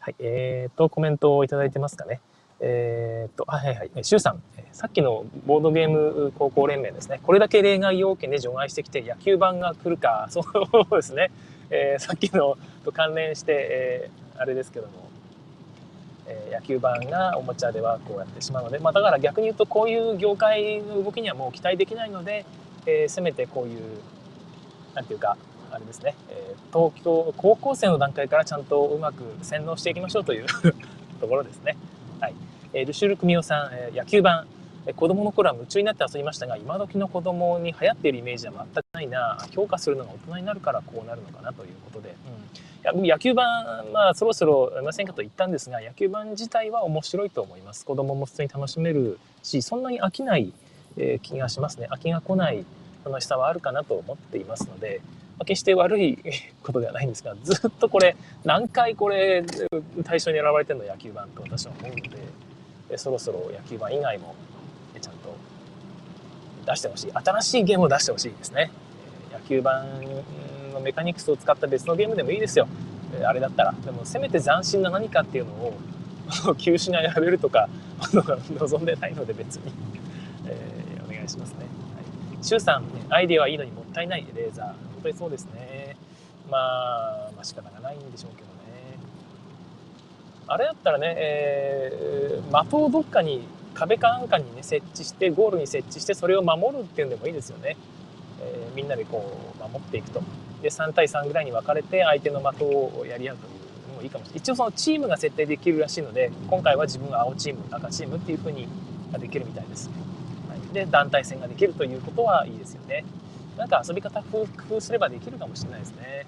[0.04, 0.16] はい。
[0.18, 2.20] えっ、ー、と、コメントをいただいてますかね。
[2.60, 3.90] えっ、ー、と、あ、はいはい。
[4.02, 7.20] シュウさん、さっきのボードゲーム高校連盟ですね。
[7.22, 11.30] これだけ例外要件で除外してきて野球版が来るか、 そうですね。
[11.70, 14.92] えー、さっきのと関連して、えー、あれですけども、
[16.26, 22.44] え、野球版がおもちゃではこうやってしまうので、まあ、だから逆に言うとこういう業界の動きにはもう期待できないので、
[22.84, 23.80] え、せめてこういう
[24.94, 25.38] なんていうか
[25.74, 30.46] あれですね、えー、東京高校生の段階からちゃんとうまく洗脳していきましょうという
[31.20, 31.76] ところですね。
[32.20, 32.34] はい。
[32.72, 34.46] えー、ルシュルクミオさん、え、野球版、
[34.86, 39.38] えー、子供の頃は夢中になって遊びましたが、今時の子供に流行っているイメージは全くないな。
[39.52, 42.14] 評価するのが大人になるからこうなるのかなということで。
[42.94, 47.84] うん、いや野球版、まあそろそろいませんかと言ったんですが、野球版自体は面白いと思います。
[47.84, 50.52] 子供も普通に楽しめるし、そんなに飽きない、
[50.96, 51.88] えー、気がしますね。
[51.90, 52.64] 飽きが来ない
[53.04, 55.00] 楽しさはあるかなと思っていますので、
[55.40, 56.18] 決して悪い
[56.62, 59.44] ことではないんですが、ずっとこれ、何回これ、
[60.04, 61.96] 対象に選ばれてるの野球版と私は思うの
[62.88, 64.34] で、そろそろ野球版以外も
[65.00, 65.34] ちゃんと
[66.66, 67.12] 出してほしい。
[67.12, 68.70] 新しいゲームを出してほしいですね。
[69.32, 69.86] 野球版
[70.72, 72.68] のメカニクスを使った別のゲームでもいいですよ。
[73.24, 73.72] あれだったら。
[73.84, 75.74] でも、せめて斬新な何かっていうのを、
[76.56, 77.68] 休止が選べるとか、
[78.58, 79.72] 望んでないので別に、
[80.46, 81.66] えー、お願いしますね。
[82.42, 84.93] 周さん、アイデアはいいのにもったいないレーザー。
[85.04, 85.96] 当にそうですね。
[86.50, 88.98] まあ、まあ仕方がないんでしょうけどね。
[90.46, 97.76] あれだったらね、えー、的をどっかに壁かなんかにね、設置して、ゴールに設置して、それを守るっていうんでもいいですよね。
[98.40, 100.22] えー、みんなでこう、守っていくと。
[100.62, 104.38] で、3対3ぐらいに分かれて、相手の的をやり合うというのもいいかもしれない。
[104.38, 108.68] 一応そのチームが設定できるらしいので、今回は自分は青チーム、赤チームっていう風に
[109.18, 109.88] できるみたいです。
[109.88, 110.04] はい
[110.74, 113.04] で団体戦ができるということはいいですよね。
[113.56, 116.26] なんか遊び方工夫すればできるかもしれないですね。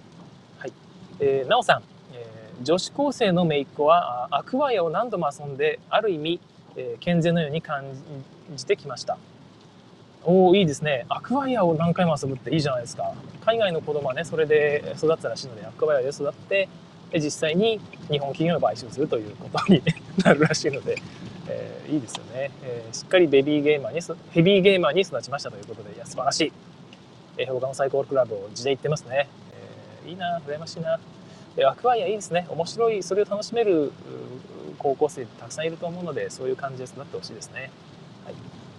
[0.59, 0.73] はい。
[1.21, 6.41] えー、なおさん、えー、女子高生の姪っ子はアクアイアを何度も遊んで、ある意味、
[6.77, 7.85] えー、健全のように感
[8.55, 9.19] じてきました。
[10.25, 11.07] おおいいですね。
[11.09, 13.13] アクアイアを何回も遊ぶっていいじゃないですか。
[13.45, 16.69] 海外の子供はね、それで育ったらしいので、アクアイアで育って、
[17.15, 19.83] 実際に日本企業を買収するということに
[20.25, 20.97] なるらしいので、
[21.49, 26.53] えー、いいですよね、えー、しっかりベビーゲーマーにヘビーゲーマーに育ちましたということでいや素晴らしい、
[27.39, 29.29] えー、他のサイコロクラブを地で言ってますね、
[30.05, 30.99] えー、いいな羨ましいな、
[31.57, 32.47] えー、アクアイアいいですね。
[32.49, 33.93] 面白いそれを楽しめる
[34.79, 37.71] 高校生たくさんいると思うのでそういう感じで育ってほしいですね、
[38.25, 38.35] はい。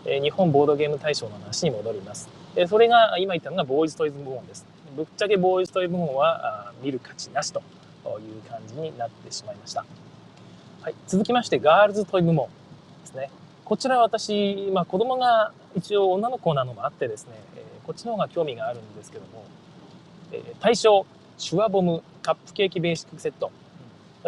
[0.06, 4.66] えー、日本ボードゲーム大賞の話に戻ります、えー、それが今言ったのがボーイズトイズ部門です。
[4.96, 7.62] ぶっちゃけボーイズトイ部門はあ見る価値なしとい
[8.40, 9.86] う感じになってしまいました。
[10.82, 12.48] はい、続きまして、ガールズトイ部門
[13.02, 13.30] ですね。
[13.66, 19.46] こちら私、まあ、子供が一応女の子なのもあってですね、えー、こっちの方が興味があるんですけども、
[20.32, 21.06] えー、対象、
[21.38, 23.52] シュワボムカップケーキベーシックセット。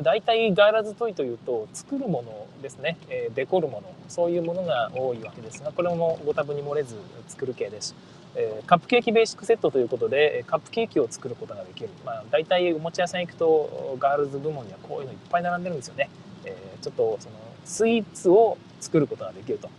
[0.02, 3.90] 大体ガールズトイというと作るものですね、えー、デコるもの。
[4.08, 6.96] そういうものが多いわけですがこれもご多分に漏れず
[7.28, 7.96] 作る系です。
[8.36, 16.10] えー、カップケーキベーシックセットということでカップケーキを作ることができる、まあ、大体おもちゃ屋さん行くとガールズ部門にはこういうのいっぱい並んでるんですよね、
[16.46, 17.36] えー、ちょっとその
[17.66, 19.70] スイーツを作ることができると。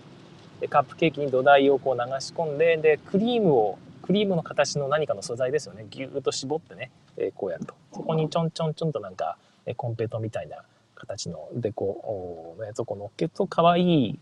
[0.61, 5.87] でカップケーキに土台をこう流し込んででクリームをクリームの形の何かの素材ですよね。
[5.89, 7.75] ギューッと絞ってね、え、こうやると。
[7.93, 10.63] そこにちょんちょんちょんとなんかえコンペイトみたいな
[10.95, 14.19] 形のでこうのやつをこう乗っけると可愛い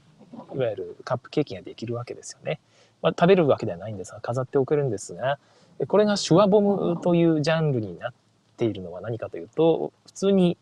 [0.54, 2.60] いわゆるカップケーキができるわけですよね。
[3.02, 5.38] まあ、食べるわけではないんですが、飾っておけるんですが、
[5.86, 8.12] これがシュワボムというジャンルになっ
[8.56, 10.56] ているのは何かというと、普通に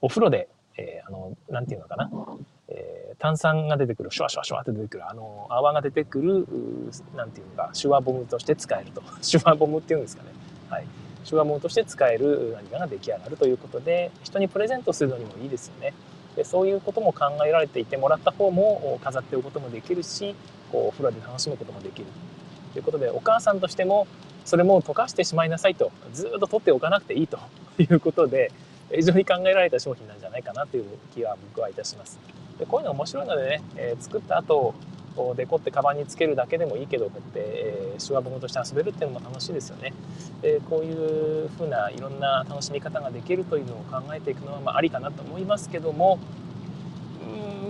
[0.00, 2.10] お風呂で、えー、あの、なていうのかな、
[2.70, 6.46] えー、炭酸が出てくる、シュワシュワシュワって出てくる、あの、泡が出てくる、
[7.16, 9.02] なんていうのか、シュワボムとして使えると。
[9.20, 10.30] シュワボムっていうんですかね。
[10.68, 10.86] はい。
[11.24, 15.92] シュワボムとして使える何かが出来上がるということで、人にプレゼントするのにもいいですよね。
[16.36, 20.34] でそういうことも考えられていてもらった方も飾っておくこともできるし
[20.70, 22.06] こうお風呂で楽しむこともできる
[22.72, 24.06] ということでお母さんとしても
[24.44, 27.38] それも溶かしてしまいなさいとずっと取っておかなくていいと
[27.78, 28.52] いうことで
[28.92, 32.18] 非常に考えられた商品なんじゃないかなという気は僕はいたします。
[32.60, 34.74] でこういうの面白いのでね、えー、作った後
[35.16, 39.92] こうデコってカバンにつけるだけでもいいけどこうやって、えー、手話本として遊べるっていうのも楽しいですよね。
[40.42, 46.18] でこういうふうないろんな楽しみ方ができるというのを考えていくのは、まあ、ありかなと思いますけども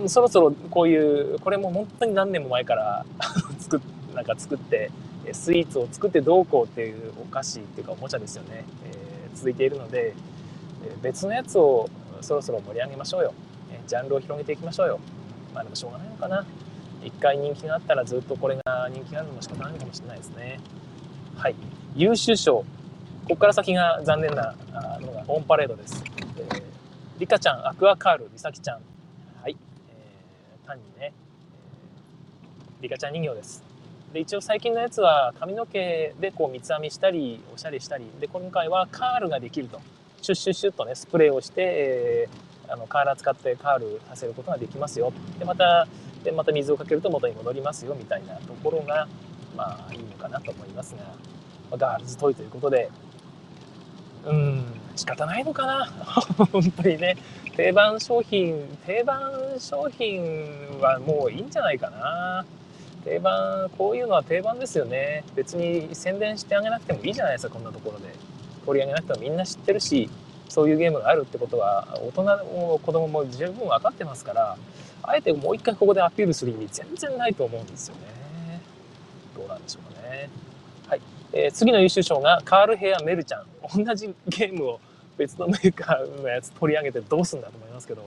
[0.03, 3.07] うんそろそろこういうこれも本当に何年も前から
[3.59, 3.81] 作っ
[4.15, 4.91] なんか作って
[5.33, 10.15] スイーツを作ってどうこうっていうお菓子っていうかおもちゃですよね、えー、続いているので
[11.03, 11.89] 別のやつを
[12.21, 13.33] そろそろ盛り上げましょうよ
[13.87, 15.01] ジャンルを広げていきましょうよ。
[15.55, 16.45] まあでもしょうがないのかな。
[17.03, 20.61] 一回人気があったらずっとこれが人気があるのも仕方ないかもしれないですね。
[21.37, 21.55] はい。
[21.97, 22.65] 優秀賞。
[23.25, 24.55] ここから先が残念な
[25.01, 26.03] のがオンパレードです、
[26.37, 26.63] えー、
[27.19, 28.81] リカちゃんアクアカールリサキちゃん。
[29.41, 29.57] はい、
[29.89, 33.63] えー、単にね、えー、リカちゃん人形です。
[34.13, 38.07] で一応最近のやつは髪の毛でこう三つ編みしたりおしゃれしたり。
[38.19, 39.81] で今回はカールができると。
[40.21, 45.87] シュッシュッシュッとねスプレーをして、えー、あのカーラー使ってカールさせることができますよでまた
[46.25, 49.09] でまた水をかけると元に戻りますよみたいなところが
[49.57, 51.03] まあいいのかなと思いますが、
[51.71, 52.91] まガールズトイということで
[54.27, 54.65] うん、
[54.97, 55.87] 仕方ないのかな？
[56.53, 57.17] 本当にね。
[57.57, 62.45] 定番商品、定番商品はもういいんじゃないかな。
[63.05, 65.25] 定番、こういうのは定番ですよね。
[65.35, 68.15] 別に宣伝してあげなくてもいいじゃないですか、こんなところで。
[68.67, 70.11] 取り上げなくてもみんな知ってるし、
[70.51, 74.57] そういうゲームがあるってことは、大人も子供も十分分かってますから、
[75.03, 78.61] あえてもう一回ここでアピールする意味全然ないと思うんですよね。
[79.35, 80.29] どうなんでしょうかね。
[80.89, 81.01] はい。
[81.33, 83.47] えー、次の優秀賞がカールヘアメルちゃん。
[83.85, 84.81] 同じゲームを
[85.17, 88.03] 別のメーカーのやつ取り上げてどうすんだと思いますけど、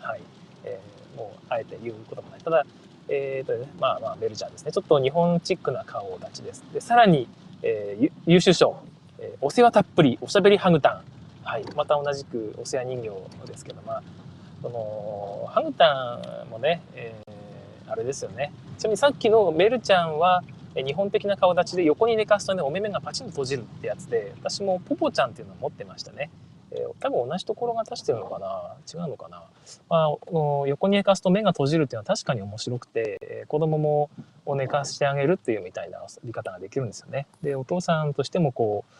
[0.00, 0.20] はい。
[0.64, 2.40] えー、もうあえて言うこともない。
[2.40, 2.66] ただ、
[3.08, 4.72] えーとね、まあまあメルちゃんですね。
[4.72, 6.64] ちょっと日本チックな顔立ちです。
[6.74, 7.28] で、さらに、
[7.62, 8.76] えー、優秀賞、
[9.20, 11.15] えー、お世話たっぷりおしゃべりハグタン。
[11.46, 11.64] はい。
[11.76, 14.02] また同じくお世話人形ですけど、まあ、
[14.62, 18.52] その、ハグタンもね、えー、あれですよね。
[18.78, 20.42] ちなみにさっきのメルちゃんは、
[20.74, 26.30] 日本的な顔立ちで横に寝かすとね、お目目がパチンと閉じるってやつで、私もポポちゃんっていうのを持ってましたね。
[26.72, 29.44] えー、多分同じところが出してるのかな違うのかな、
[29.88, 30.08] まあ、
[30.66, 34.10] 横に寝かすと目が閉じるっていうのは確かに面白くて、えー、子供も
[34.56, 37.28] 寝かしてあげるっていうみたいな遊び方ができるんですよね。
[37.40, 38.92] で、お父さんとしてもこう、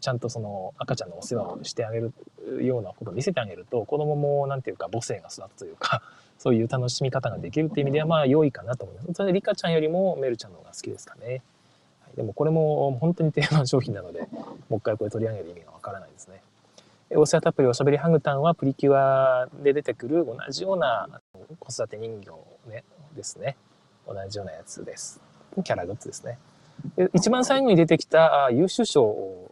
[0.00, 2.12] ちゃんとその赤ちゃんのお世話をしてあげる
[2.60, 6.02] ようなことを見せてあげると子供も何て言うか母性が育つというか
[6.38, 9.12] そういう楽しみ方ができるっていう意味ではまあ良いかなと思います。
[9.14, 11.42] それでリカちゃんよりもメルちゃんの方が好きですかね。
[12.02, 14.28] はい、でもこれも本当に定番商品なので
[14.68, 16.42] もう一回これ取り上げる意味がわからないですね。
[17.16, 21.08] お世話たっぷりおしゃべりハグタンはプリキュアで出てくる同じような
[21.58, 22.30] 子育て人形、
[22.70, 22.84] ね、
[23.16, 23.56] ですね。
[24.06, 25.20] 同じようなやつです。
[25.64, 26.38] キャラグッズですね。
[27.14, 29.50] 一番最後に出てきた優秀賞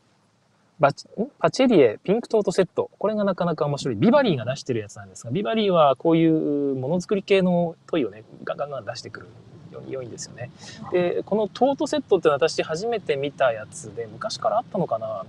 [0.79, 1.07] バチ
[1.39, 2.91] パチェリエピンクトートセット。
[2.99, 3.95] これがなかなか面白い。
[3.95, 9.27] ビバリーが出してるやつなんですが、ビバリーはこういうものづくり系のトイをね、ガンガンガン出してくる
[9.73, 10.51] ように良いんですよね。
[10.93, 15.25] で、このトートセットっての私初めて見たやつで、昔からあったのかな？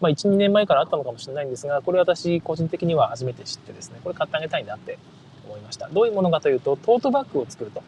[0.00, 4.98] まあ、1、2年前からあったのかもしれないんですが、これ私個人的には初めて知ってですね、これ買ってあげたいなって
[5.46, 5.88] 思いました。
[5.88, 7.82] どういうものかというと、トートバッグを作ると。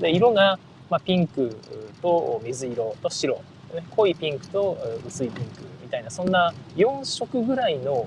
[0.00, 0.58] で、色が、
[0.92, 1.56] まあ、ピンク
[2.02, 3.36] と水色と白、
[3.74, 4.76] ね、濃いピンクと
[5.06, 8.04] 薄いピンクみたいな、そんな4色ぐらいの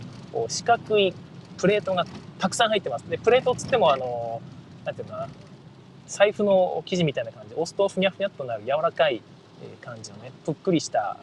[0.47, 1.11] 四角い
[1.57, 2.05] プレートが
[2.37, 3.09] たくさん入ってます。
[3.09, 4.39] で、プレートっつっても、あの、
[4.85, 5.27] なんていうかな、
[6.05, 9.23] 財布の生地みたいな感じ、押すとふにゃふにゃっとなる柔らかい
[9.81, 11.17] 感じのね、ぷっくりした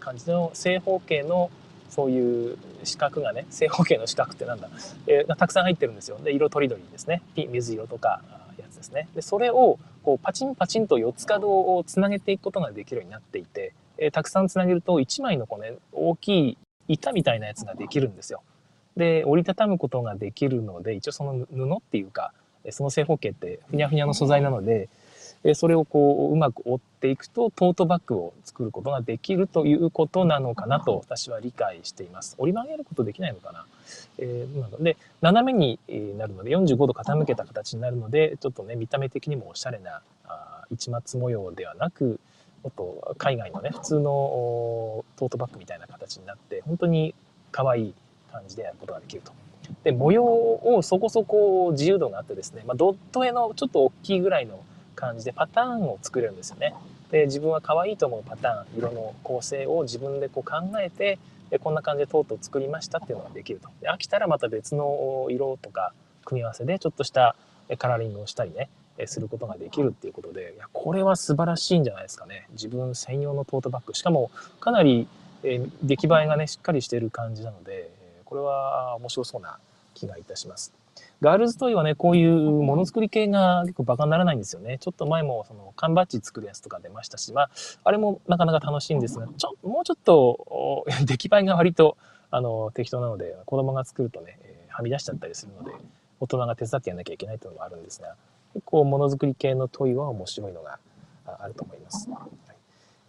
[0.00, 1.50] 感じの正方形の
[1.88, 4.68] そういう四角がね正方形の四角ってなんだ、
[5.06, 6.18] えー、がたくさん入ってるんですよ。
[6.22, 7.22] で色とりどりですね。
[7.34, 8.20] 水色とか。
[8.80, 9.08] ですね。
[9.14, 18.42] でそれをこうパチンパチンと四つ角をつなげていくことができるようになっていて、えー、たくさんつなげると1枚のこうね大きい板みたいなやつができるんですよ。
[18.96, 22.32] で折りたたむことができるので一応その布っていうか
[22.70, 24.88] その正方形ってふにゃふにゃの素材なので
[25.54, 32.34] それをこううまく追っていくとトートバッグを作ることができるということなのかなと私は理解しています。
[32.38, 33.64] 折り曲げることできないのかな。
[34.18, 35.78] えー、なので斜めに
[36.18, 42.20] なるので45度傾けた形になるのでちょっとね見た目的にもおしゃれなあ市松模様ではなく
[42.62, 47.14] もっと海外のね普通のトートバッグみたいな形になって本当に
[47.50, 47.94] 可愛い
[48.30, 49.32] 感じでやることができると。
[49.84, 54.64] で模様をそこそこ自由度があってですね、まあ、ドット絵のちょっと大きいぐらいの
[55.00, 56.74] 感じでパターンを作れるんですよね。
[57.10, 61.18] で自分は可愛いと思うパターン色の構成を自分でこう考えて
[61.50, 63.68] でこんな感じでとうとう作りましたっていうのができると。
[63.80, 65.92] で飽きたらまた別の色とか
[66.24, 67.34] 組み合わせでちょっとした
[67.78, 68.68] カラーリングをしたりね
[69.06, 75.08] することができるっていうことでいやこれは素晴らしいんじゃないですかね自分専用のトートバッグしかもかなり、
[75.42, 77.90] 出来栄えがねしっかりしてる感じなので
[78.24, 79.58] これは面白そうな
[79.94, 80.79] 気がいたします。
[81.20, 84.78] ガールズトイはね、こういうものづくり系が結構バカにならないんですよね。
[84.78, 87.50] ちょっと前もその缶バッジ作るやつとか出ましたし、まあ、
[87.84, 91.98] あれもなかなか楽しいんですが、ちょ、もうちょっと 出来栄えが割と
[92.30, 95.72] あの適当なので、子供が作るとね、はみ出しちゃったりするので、
[96.20, 98.14] 大人が手伝ってやんなきゃいけないというのもあるんですが、
[98.54, 100.78] 結構ものづくり系のトイは面白いのが
[101.26, 102.08] あると思います。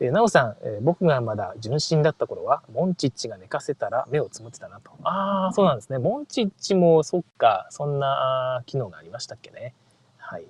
[0.01, 4.91] えー、なおさん、えー、僕がまだ純真だった頃は、モンチッチが寝かせたら目をつむってたなと。
[5.03, 5.99] ああ、そうなんですね。
[5.99, 9.75] モンチッチも、そっか、そんな機能がありましたっけね。
[10.17, 10.45] はい。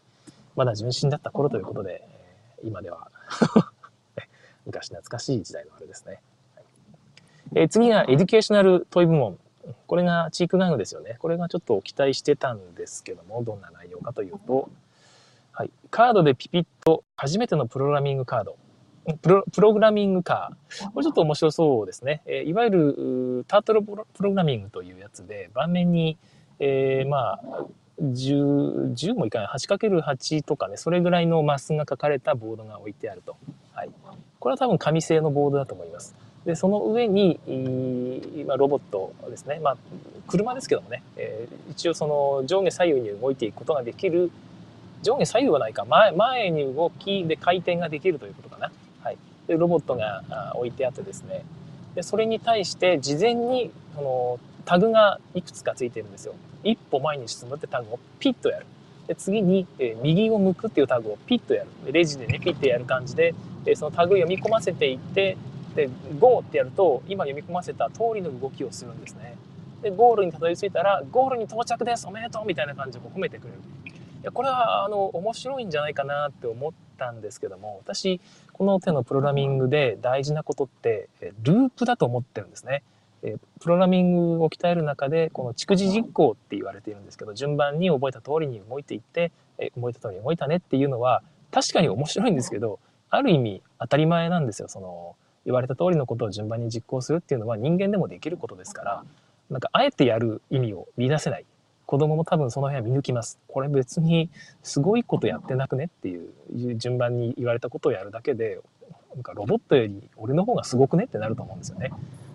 [0.56, 2.02] まだ純真だった頃ということで、
[2.62, 3.10] えー、今では
[4.66, 6.22] 昔懐かしい時代のあれですね。
[6.56, 6.66] はい、
[7.56, 9.38] えー、次が Educational Toy 部門。
[9.86, 11.18] これが知育玩具ですよね。
[11.20, 14.70] これがちょっと期待してたんですけども、どんな内容かというと、
[15.52, 18.56] はい、カードでピピッと初めてのプログラミングカード。
[19.22, 20.92] プロプログラミングカー。
[20.92, 22.22] これちょっと面白そうですね。
[22.26, 26.18] えいわゆるタートルプログラミングというやつで、盤面に、
[26.60, 27.66] えー、まあ、
[28.02, 33.38] 10, 10もいかない 8×8 とかねそれぐらいのマスが書かれたボードが置いてあると、
[33.74, 33.92] はい、
[34.40, 37.40] これは多分紙製のボードだと思いますで、その上に、
[38.48, 39.60] まあ、ロボットですね。
[39.62, 39.78] まあ、
[40.28, 44.32] 車ですけどもね、えー、一応その上下左右に動いていくことができる、
[45.04, 48.72] 上下左右はないか、前前に動きで回転ができるということかな。
[49.52, 49.58] はい。
[49.58, 50.24] で、ロボットが
[50.56, 51.44] 置いてあってですね、
[51.96, 56.36] で、それに対して事前に、その、タグがいくつかついてるんですよ。
[56.64, 58.66] 一歩前に進むってタグをピッとやる。
[59.08, 61.92] で次に、え、右を向くっていうタグをピッとやる。
[61.92, 63.34] レジでね、ピッてやる感じで、
[63.66, 65.38] え、そのタグ読み込ませていって、
[65.76, 65.90] で、
[66.20, 69.36] GO ってやると、今読み込ませた通りの動きをするんですね。
[69.82, 73.60] で、ゴールにたどり着いたら、ゴールに到着ですおめでとうみたいな感じで褒めてくれる。
[74.22, 78.22] いや、これは、あの、面白いんじゃないかなって思ったんですけども、私、
[78.54, 81.10] この手のプログラミングで大事なことって、
[81.44, 82.84] ループだと思ってるんですね。
[83.22, 89.32] プログラミングを鍛える中で、この蓄字実行って言われているんですけど、順番に覚えた通りに動いていって、
[89.76, 91.22] 覚えた通りに動いたねっていうのは、
[91.52, 92.80] 確かに面白いんですけど、
[93.10, 94.68] ある意味当たり前なんですよ。
[94.68, 99.04] その、言われた通りのことを順番に実行するっていうのは人間でもできることですから、
[99.50, 101.46] なんかあえてやる意味を見出せない。
[101.92, 103.38] 子供も多分その辺は見抜きます。
[103.50, 104.30] これ別に
[104.64, 108.62] すごいことやってなくねっていう順番に言われたことをやるだけで、
[109.14, 111.92] なんかロボットより俺の方がすごくねってなると思うんですよね。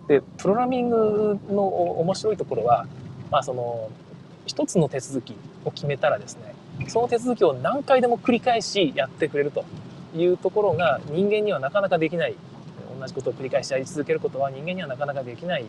[0.07, 2.85] で、プログラミングの面白いところは、
[3.31, 3.89] まあその、
[4.45, 5.35] 一つの手続き
[5.65, 6.53] を決めたらですね、
[6.87, 9.65] その手続きを何回でも繰り返しやってくれると
[10.15, 12.35] いうところが人間にはなかなかできない
[12.99, 15.65] 同じことを繰り返しやり続けることは人間にはなかなかできない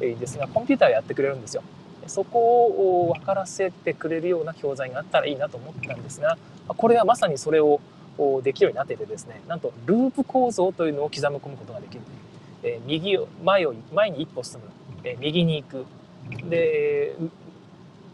[0.00, 1.62] ですがコンピューターはやってくれるんですよ
[2.08, 6.38] そこを分からせてくれるような教材があったらいいなと思ったんですが
[6.68, 7.80] これはまさにそれを
[8.42, 12.00] できるようになっててですねなんとループ構造というのを刻み込むことができる
[12.66, 14.66] え右を前を前に一歩進む、
[15.04, 15.86] え右に行く。
[16.50, 17.14] で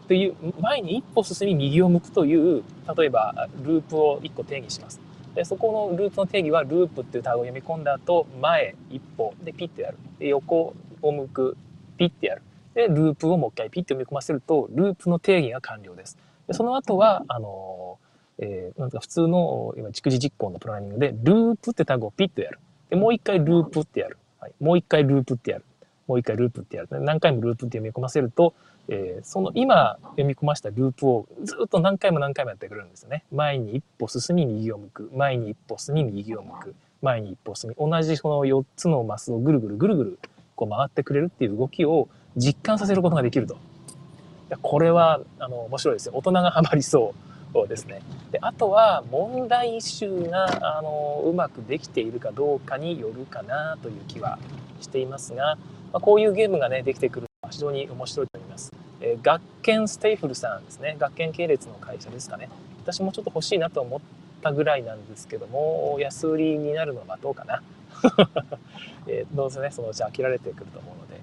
[0.08, 2.62] という前に一歩進み右を向くという
[2.96, 5.00] 例えばループを1個定義します。
[5.34, 9.98] でそこのループの定義はループっていうタグを読み込んだ後前一歩でピッてやる。
[10.20, 11.56] 横を向く。
[11.96, 12.42] ピッてやる。
[12.74, 16.16] でループをもう一回ピッて読み込ませるとループの定義が完了です
[16.48, 17.98] でその後はあの、
[18.38, 22.58] えー、なんか普通の今蓄字実行のプログラミングでループってタグをピッとやる
[22.90, 25.64] でもう一回ループってやる、はい、もう一回ループってやる
[26.06, 28.54] もう一回ループってやる何回もループって読み込ませると
[28.88, 33.24] えー、その今読み込ましたループをずっと何回も何回もやってくるんですよね。
[33.32, 35.10] 前に一歩進み右を向く。
[35.14, 36.74] 前に一歩進み右を向く。
[37.00, 37.76] 前に一歩進み。
[37.90, 40.18] 同じその4つのマスをぐるぐるぐるぐる
[40.56, 43.56] こう回ってくれるっていう動きを実感させることができると。
[44.60, 46.12] これはあの面白いですよ。
[46.14, 47.14] 大人がハマりそ
[47.54, 48.02] うですね。
[48.30, 54.38] であとは問題集があのうまくできているかどうかによるかなという気は
[54.80, 55.56] していますが、
[55.92, 58.72] まあ、こういうゲームがねできてくるのは非常に面白いと思います。
[59.00, 60.96] えー、学研ステイフルさんですね。
[60.98, 62.48] 学研系列の会社ですかね。
[62.82, 64.00] 私もちょっと欲しいなと思っ
[64.42, 67.62] たぐらいなんですけども、安売りになるのはどうかな。
[69.06, 71.20] えー、どうせね、そのうち飽きられてくると思うので。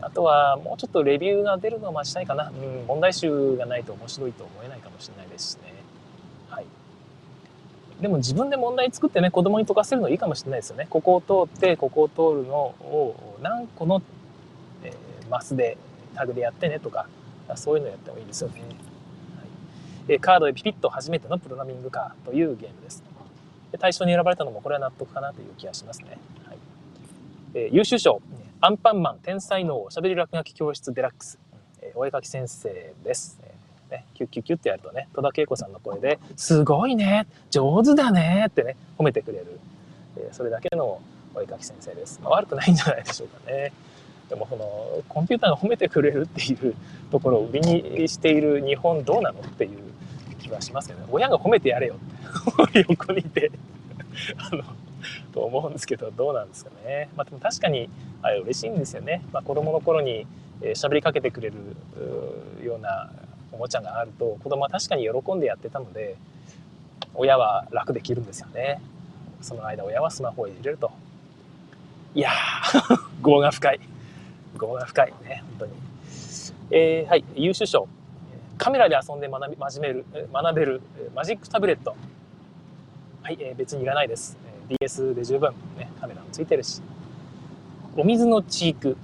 [0.00, 2.50] あとは、もうちょっとレビューが出るのを待ちたいかな。
[2.50, 5.72] うん、問題集がないと面白いと思えないかもしれないですしね。
[6.48, 6.64] はい。
[8.00, 10.86] でも自分で問題作ってね、子供に解かせるのいいかもしれないですよね。
[10.88, 14.00] ここを通って、ここを通るのを何個の
[15.28, 15.76] マスで
[16.14, 17.08] タグでやってねとか、
[17.56, 18.62] そういうのやってもいいですよね。
[20.08, 23.02] はい、カードでピピッと初めてのプログラミングカーというゲームです。
[23.72, 26.18] で対象に選ばれたのもこれは納得かなという気がしますね。
[26.46, 26.58] はい、
[27.54, 28.22] え優秀賞、
[28.60, 31.38] アンパンマン天才のおしゃべり落書き教室デラックス、
[31.80, 33.38] えお絵かき先生です。
[33.44, 33.54] え
[33.88, 39.60] ね、キュッキュッキュッってやるとね、戸田恵子さんの声で、すごいね上手だねってね、褒めてくれる。
[40.16, 41.00] えそれだけの
[41.36, 42.20] お絵かき先生です。
[42.20, 43.72] まあ、悪くないんじゃないでしょうかね。
[44.28, 46.74] でもこのコンピューターが褒めてくれるっていう
[47.12, 49.78] ところを売りにしている日本どうなのっていう
[50.40, 51.04] 気はしますよね。
[51.12, 51.94] 親が褒めてやれよ
[52.66, 53.52] って横にいて
[54.36, 54.64] あの
[55.32, 57.08] と思うんですけどどうなんですかね。
[57.16, 57.88] まあ、でも確かに
[58.22, 59.22] あれ嬉しいんですよね。
[59.32, 60.26] まあ、子供の頃に
[60.60, 61.56] 喋りかけてくれる
[62.64, 63.10] ような
[63.52, 66.16] おもちゃがあると子供は確かに喜んでやってたので
[67.14, 68.80] 親は楽できるんですよね。
[69.40, 70.90] その間親はスマホを入れると。
[72.14, 73.80] いやー、 業が深い。
[74.60, 75.72] 業が深いね、本当に。
[76.70, 77.88] えー、はい、優秀賞。
[78.56, 80.80] カメラで遊んで学び、真面目る、学べる
[81.14, 81.94] マジックタブレット。
[83.22, 84.36] はい、えー、別にいらないです。
[84.80, 86.82] DS で十分、ね、カメラもついてるし。
[87.96, 88.96] お水のチーク。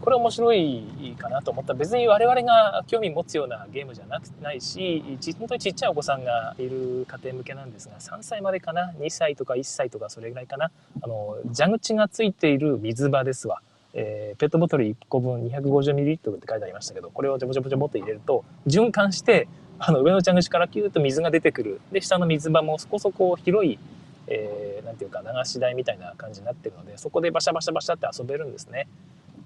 [0.00, 1.72] これ面白いかなと思った。
[1.72, 5.02] 別に我々が興味持つようなゲームじゃなくないし、
[5.38, 10.70] 本当にちっちゃいお子さんがいる家庭向けなんですが、3歳までかな ?2 歳とか1歳とかそれぐらいかな？
[11.00, 13.62] あの、蛇口がついている水場ですわ。
[13.94, 19.48] えー、ペットボトル1個分 250ml って書いてありましたけど、これをジョボジョボジョボって入れると、循環して、
[19.78, 21.80] あの上の蛇口からキューッと水が出てくる。
[21.92, 23.78] で、下の水場もそこそこ広い
[24.26, 28.88] えー、ていうか流し台みたいな感じになってるのでそこでバシャバシャバシャって遊べるんですね。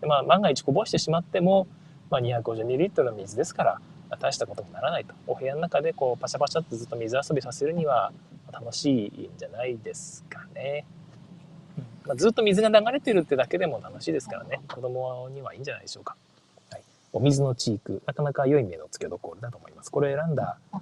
[0.01, 1.66] でまあ、万が一こぼしてしまっても、
[2.09, 3.81] まあ、250ml の水ですから
[4.20, 8.12] 大したことにならないとお部屋の中でこうパシャパシャってずっと水遊びさせるには
[8.53, 10.87] 楽しいんじゃないですかね。
[12.07, 16.16] まあ、ずっと水が流れてるってだけでも楽しいですからね子供にはいいんじゃないでしょうか。
[16.70, 19.91] はい、お水のチークなかなか良い目の付けどころだと思います。
[19.91, 20.81] これ選んだこ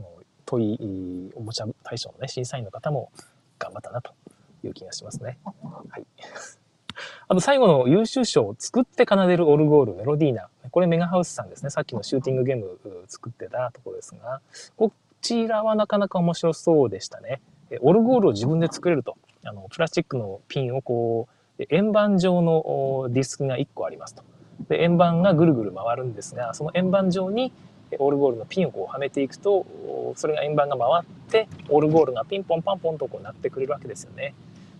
[0.00, 0.21] の
[0.52, 3.10] トイおもちゃ大賞のね審査員の方も
[3.58, 4.12] 頑張ったなと
[4.62, 5.38] いう気がしますね。
[5.88, 6.04] はい。
[7.26, 10.50] あと最後の優秀賞、作って奏でるオルゴール、メロディーナ。
[10.70, 11.70] これメガハウスさんですね。
[11.70, 12.78] さっきのシューティングゲーム
[13.08, 14.42] 作ってたところですが、
[14.76, 14.92] こ
[15.22, 17.40] ちらはなかなか面白そうでしたね。
[17.80, 19.16] オルゴールを自分で作れると。
[19.44, 21.28] あの、プラスチックのピンをこ
[21.58, 24.22] う、円盤状のディスクが1個ありますと。
[24.68, 27.52] で、円盤がぐるぐる回るんですが、その円盤上に
[27.98, 29.66] オルゴールのピンをこうはめていくと、
[30.16, 34.34] それが円盤が回って、オルゴールがピンポンパンポンとこう鳴ってくれるわけですよね。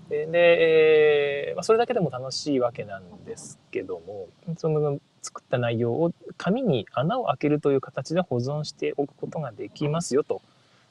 [0.09, 10.43] で、えー、まあ、それだけでも楽しいわけなんですけどもその作った内容を紙に穴を開けるという形で保存しておくことができますよと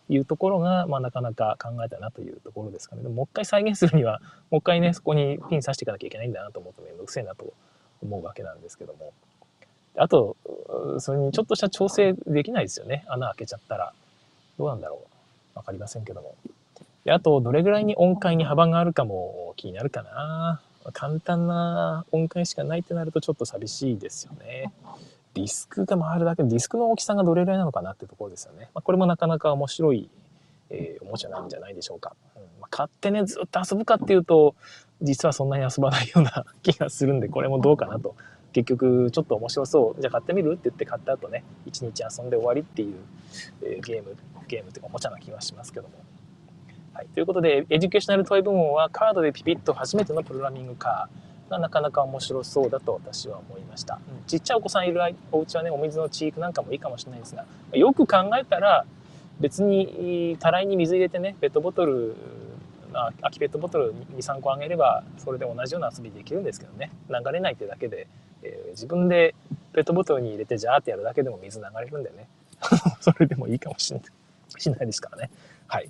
[0.10, 3.04] いうところが、まあ、なかなか考えたなというところですかね。
[3.04, 4.20] でももう一回再現するには
[4.50, 7.54] もう一回ねそこにピン刺していかなきゃいけないんだなと思うとめんどくせえなと
[8.02, 9.14] 思うわけなんですけども
[9.98, 10.38] あと
[11.00, 13.94] それにちょっとした調整できないですよね穴開けちゃったら
[14.58, 15.02] どうなんだろ
[15.56, 16.36] う分かりませんけども。
[17.04, 20.62] であと、どれぐらいに音階に幅があるかも気になるかな。
[20.94, 24.72] 簡単な音階しかないってなるとちょっと寂しいですよね。
[25.34, 28.70] ディスクが回るだけでディスクの大きさがどれぐらいなのかなってところですよね。
[28.74, 30.10] まあ、これもなかなか面白い、
[30.70, 32.16] えー、おもちゃなんじゃないでしょうか。
[32.36, 34.56] うんまあ、買ってね、ずっと遊ぶかっていうと、
[35.02, 38.16] 実はそんなに遊ばないような気がするんで、これもどうかなと。
[38.54, 40.02] 結局、ちょっと面白そう。
[40.02, 40.52] じゃあ買ってみる？
[40.52, 42.96] って言って買った後ね、一日遊んで終わりっていう、
[43.64, 44.16] え、ゲーム、
[44.48, 45.96] ゲームっていうかおもちゃな気がしますけども。
[46.94, 51.32] はい、ということで、 Educational Toy 部門はカードでピピッと初めてのプログラミングカー。
[51.52, 53.96] がなかなか面白そうだと私は思いました。
[53.96, 55.02] うん、ちっちゃいお子さんいる
[55.34, 58.86] お家はね、お水の知育なんかもいいかもしれないですが、よく考えたら、
[59.42, 62.16] 別にたらいに水入れてね、ペットボトル、
[62.94, 68.08] 空きペットボトル2、3個あげれば、それで同じような遊びできるんですけどね、流れないってだけで、
[68.44, 69.36] えー、自分で
[69.74, 72.28] ペットボトルに入れてジャーってやるだけでも水流れるんでね、
[73.02, 74.12] それでもいいかもしれない
[74.58, 75.32] しないですからね。
[75.68, 75.90] はい。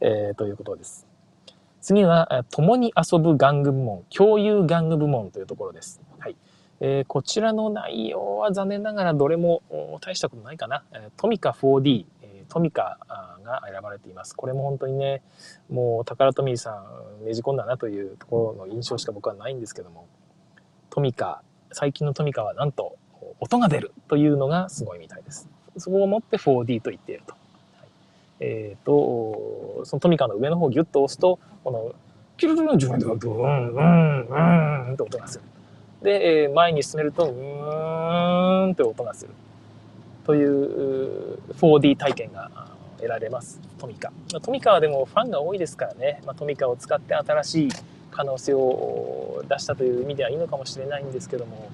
[0.00, 1.06] えー、ということです。
[1.80, 6.00] 次は、共に遊ぶ玩具部門、共有玩具部門というところです。
[6.18, 6.36] はい。
[6.80, 9.62] えー、こちらの内容は残念ながらどれも
[10.00, 10.84] 大したことないかな。
[11.16, 12.06] トミカ 4D、
[12.48, 12.98] トミカ
[13.44, 14.34] が選ばれています。
[14.34, 15.22] これも本当にね、
[15.70, 16.84] もう宝トミーさ
[17.22, 20.06] んねじ込んだなというところの印象しか僕はないんですけども、
[20.90, 21.42] トミカ、
[21.72, 22.96] 最近のトミカはなんと
[23.40, 25.48] 音が出るというのがすごいみたいです。
[25.76, 27.34] そこをもって 4D と言っていると。
[28.40, 31.94] えっ、ー、と、そのトミカの上の方をギュッと押すと、この、
[32.36, 35.44] キュルルルンジュンドブーン、うん、うんって音がする。
[36.02, 39.30] で、え前に進めると、うーんって音がする。
[40.24, 42.50] という 4D 体験が
[42.98, 43.60] 得られます。
[43.78, 44.12] トミカ。
[44.42, 46.20] トミカはでもファンが多いですからね。
[46.26, 47.70] まあ、トミカを使って新しい
[48.10, 51.70] 可能性を出したという意味ではいいのかもしれないんですけども、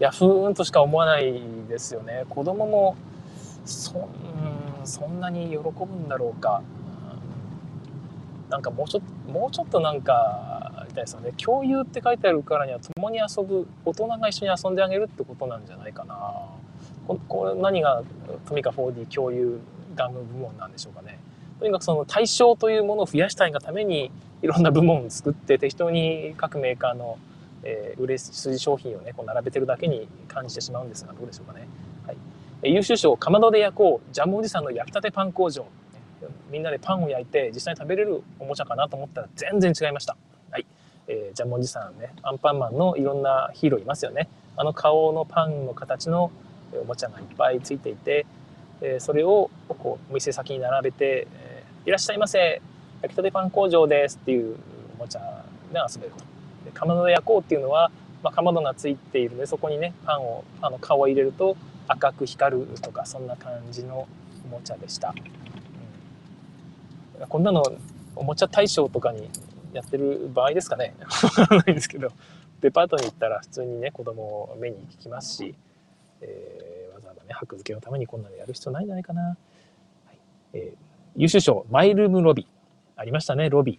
[0.00, 2.24] いや、ふーんとしか思わないですよね。
[2.28, 2.96] 子供も、
[3.64, 4.08] そん
[4.84, 6.62] そんなに喜ぶんだろうか、
[8.48, 11.32] なんかもうちょっともうちょっとなんかあれですよね。
[11.36, 16.16] 共有って書いてあるからには共に遊ぶ大人が一緒に遊んであげるってことなんじゃないかな。
[17.06, 18.02] ここれ何が
[18.46, 19.60] トミカ 4D 共有
[19.96, 21.18] 玩具部門なんでしょうかね。
[21.58, 24.10] とにかくその対象というものを増やしたいがために
[24.42, 27.18] いろんな部門を作って適当に各メーカーの、
[27.62, 31.68] えー、売れ筋商品をねこう並べてるだけに感じてしまうんですがどうでしょうかね。
[32.06, 32.16] はい
[32.64, 35.64] 優秀賞かまどで焼こうジャムおじさんの焼きたてパン工場
[36.50, 40.16] みんなでパンを焼いて実際に食べれるおもちゃかなと思ったら全然違いました。
[40.50, 40.66] はい。
[41.06, 44.28] えー、ジャムおじさんね、アンパンマンのいろんなヒーローいますよね。
[44.56, 46.30] あの顔のパンの形の
[46.82, 48.26] おもちゃがいっぱいついていて、
[48.80, 52.60] えー、それをこうお店先に並べて、えー、いらっしゃいませ、
[53.02, 54.56] 焼きたてパン工場ですっていう
[54.96, 56.24] おもちゃで遊べると。
[56.64, 57.90] でかまどで焼こうっていうのは、
[58.22, 64.06] まあ、かまどがついているので、そこにね、パンを、あの顔を入れると、赤く光るとかそんな感じの
[64.44, 65.14] おもちゃでした、
[67.20, 67.62] うん、こんなの
[68.14, 69.30] おもちゃ大賞とかに
[69.72, 70.94] やってる場合ですかね。
[71.22, 72.10] わからないですけど。
[72.60, 75.54] デパートに行ったら普通にね子供を目に行きますし、
[76.20, 79.36] えー、わざわざね箔付けのためにこんなのやる必要ないんじゃないかな、は
[80.12, 80.18] い。
[80.54, 80.78] えー、
[81.14, 82.42] 優秀賞マイルームロビ。
[82.42, 82.57] ー
[82.98, 83.78] ありましたねロビー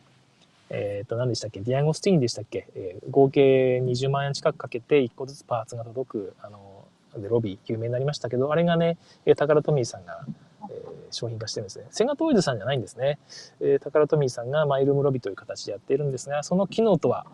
[0.71, 1.61] えっ、ー、と、何でしたっけ？
[1.61, 6.85] ディアゴスティーニでしたっけ、えー、合計20万円近くかけて1個ずつパーツが届く、あの、
[7.17, 8.95] でロビー有名になりましたけどあれがね
[9.35, 10.23] タカラトミーさんが、
[10.69, 11.87] え商品化してるんですね。
[11.89, 13.17] セガトイズさんじゃないんですね。
[13.61, 17.25] え、タカラトミーさんがマイルームロビーという形でやっているんですが、その機能とは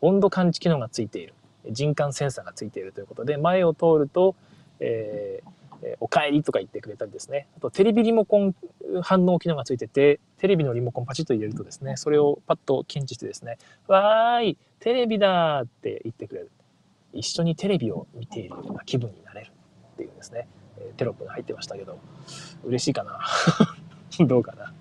[0.00, 1.34] 温度感知機能がついている。
[1.68, 4.36] 人感センサーがついているということで、前を通ると、
[4.78, 7.46] えーえお帰りとか言ってくれたりですね。
[7.56, 8.54] あと、テレビリモコン
[9.02, 16.50] 反応機能がついてて、テレビのリモコンパチッと入れるとですね、それをパッと検知してですね、わーい、テレビだって言ってくれる。
[17.12, 20.46] 一緒にテレビを見ているような気分になれるっていうですね、
[20.96, 21.98] テロップが入ってましたけど、
[22.64, 23.20] 嬉しいかな？
[24.26, 24.72] どうかな？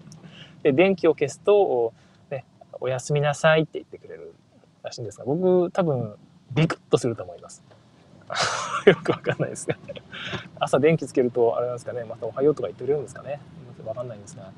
[0.63, 1.93] で、電気を消すと、
[2.29, 2.45] ね、
[2.79, 4.33] おやすみなさいって言ってくれる
[4.83, 6.15] らしいんですが、僕多分
[6.53, 7.63] ビクッとすると思います。
[8.85, 9.75] よくわかんないですが
[10.59, 13.39] 朝電気つけると、あれなんですかね、またおはようとか言ってくれるんですかね。
[13.85, 14.51] わかんないんですが、ま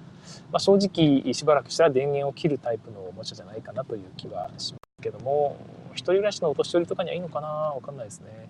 [0.53, 5.57] あ、正直しばらくしたら電源を切るタイプのおもちゃじゃないかなという気はしますけども、
[5.91, 8.49] 一人暮らしのお年寄りとかにはいいのかなわかんないですね。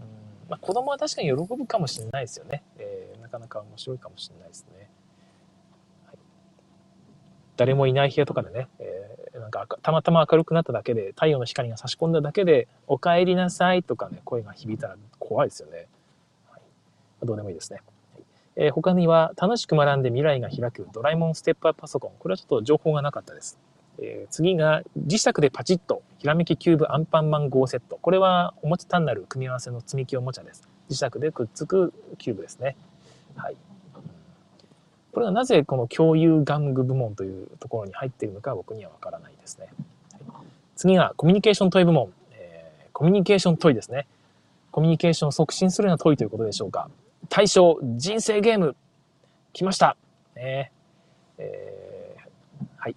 [0.00, 2.62] うんまあ、子供は確かに喜ぶかもしれないですよね。
[2.78, 4.90] えー、なかなか面白いかもしれないですね。
[6.06, 6.18] はい、
[7.56, 15.86] 誰もいない部屋とかでね、え、なんかたまたま明るくなっただけで、太陽の光が差し込んだだけで、お帰りなさいとかね、声が響いたら怖いですよね。
[16.50, 16.60] はい、
[17.24, 17.80] どうでもいいですね。
[18.60, 22.12] えー、他には、楽しく学んで未来が開くドラえもんステップアップパソコン。
[22.18, 23.56] これはちょっと情報がなかったです。
[24.00, 27.98] えー、次が、磁石でパチッと、ひらめきキューブアンパンマン号セット。
[28.02, 30.68] これは、おもちゃ単なる組み合わせの積み木おもちゃです。
[30.90, 32.76] 磁石でくっつくキューブですね。
[33.36, 33.56] はい。
[35.12, 39.68] これがなぜこの共有玩具部門というところに入っているのか僕にはわからないですね。
[40.76, 42.88] 次がコミュニケーショントイ部門、えー。
[42.92, 44.06] コミュニケーショントイですね。
[44.70, 46.88] コミュニケーションを促進するようなトイということでしょうか。
[47.28, 48.76] 大賞人生ゲーム
[49.52, 49.96] 来ました。
[50.36, 50.70] ね
[51.38, 52.96] えー、はい。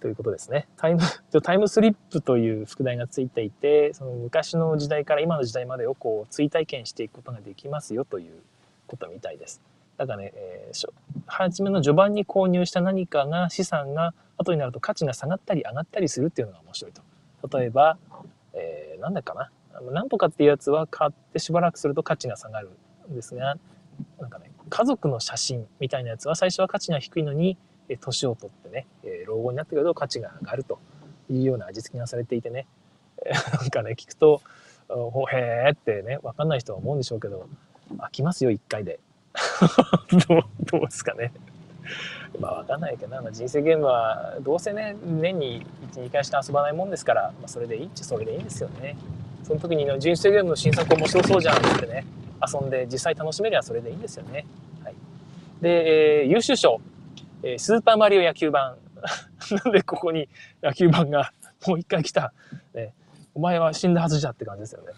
[0.00, 0.66] ということですね。
[0.76, 1.00] タイム、
[1.42, 8.42] タイムスリップという副題がついていて、その昔の時代から今の時代までをこう追体験していくことができますよという
[8.86, 9.60] ことみたいです。
[10.00, 10.88] だからね、えー、
[11.26, 17.58] 初めの序盤に購入した何かが資産が後になると価値が下がったり上がったりするっていうのが面白いと。
[17.58, 17.98] 例えば、
[18.54, 19.50] えー、なんだかな。
[19.92, 22.70] なんとかっていうやつは買ってしばらくすると価値が下がる
[23.10, 23.58] んですが、
[24.18, 27.58] なんかね、家族の写真みたいなやつは最初は価値が低いのに、
[28.00, 28.86] 年を取ってね、
[29.26, 30.78] 老後になってくると価値が上がると
[31.28, 32.66] いうような味付けがされていてね、
[33.60, 34.40] なんかね、聞くと、
[34.88, 37.50] ほへーってね、わかんない人は思うんでしょうけど、
[37.98, 39.00] 飽きますよ、一回で。
[40.28, 41.32] どう、どうですかね。
[42.38, 48.96] まあわかんないけどな、まあ、人生ゲームはどうせね、年に1、2回しか遊ばないもんですから、まあ、それでいいっちゃそれでいいんですよね。
[49.44, 52.04] その時に人生ゲームの新作面白そうじゃんってね、
[52.40, 54.46] 遊んで実際楽しめりゃそれでいいんですよね。
[54.82, 54.94] はい。
[55.60, 56.80] で、えー、優秀賞、
[57.42, 58.76] えー、スーパーマリオ野球版。
[59.64, 60.28] なんでここに
[60.62, 61.32] 野球版が
[61.66, 62.32] もう一回来た。
[62.74, 62.92] ね、
[63.34, 64.92] お前は死んだはずじゃって感じですよね。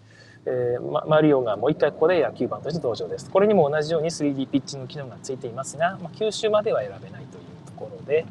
[0.45, 3.30] えー、マリオがもう一回ここで野球版として登場です。
[3.30, 8.26] これにも同じように 3D ピッチの機能がついていますが、まあ、9周までは選べないというところで、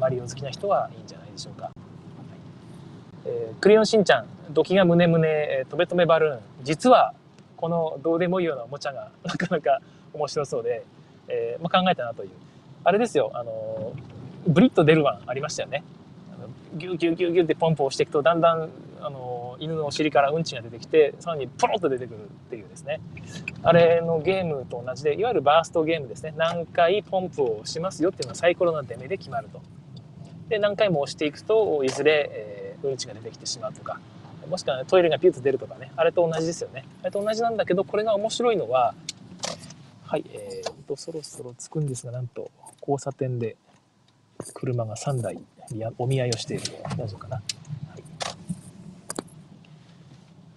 [0.00, 1.66] マリオ好きな人はいいんじゃないでしょうか。
[1.66, 1.72] はい、
[3.26, 6.40] えー、クレヨンしんちゃん、ドキがムネムネ、えー、とべとべバルーン。
[6.62, 7.14] 実は、
[7.56, 9.80] このどうでもいいようなおもちゃがなかなか
[10.12, 10.84] 面白そうで、
[11.28, 12.30] えー、まあ、考えたなという。
[12.82, 13.92] あれですよ、あの、
[14.48, 15.84] ブリッと出るワンありましたよね。
[16.74, 18.68] ギュギュギュギュってポンプをしていくと、だんだん、
[19.00, 23.00] あの、犬のお尻からうんちが出てきて、さらにポロッと出てくるっていうですね。
[23.62, 26.34] あれのゲームと同じで、いわゆるバーストゲームですね。
[26.36, 29.60] 何回ポンプをしますよっていうのはサイコロの出目で決まると。
[30.48, 34.00] で、何回も押していくと、いずれ、えー、うんちが出てきてしまうとか、
[34.48, 36.84] もしくは、ね、トイレがピュッと出るとかね、あれと同じですよね。
[37.02, 38.94] あれと同じなんだけど、これが面白いのは、
[40.04, 42.50] はい、えー、と、そろそろ着くんですが、なんと、
[42.80, 43.56] 交差点で
[44.52, 45.38] 車が3台
[45.98, 46.64] お見合いをしている。
[46.96, 47.36] 大丈夫かな？
[47.36, 47.42] は
[47.98, 48.02] い、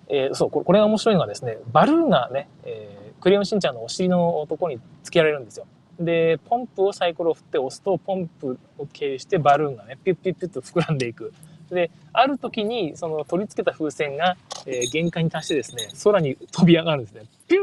[0.09, 5.65] えー、そう、これが面白いのがですね、バルーンがね、えー、クレヨンしんちゃんのお尻のところにつけられるんですよ。
[5.99, 11.33] で、ポンプをサイコロを振って押すと、ポンプを経由してバルーンがね、ピュッピュッピュッと膨らんでいく。
[11.69, 14.35] で、ある時に、その取り付けた風船が、
[14.65, 17.23] えー、限界に達してですね、空に飛び上がるんですね。
[17.47, 17.59] ピュ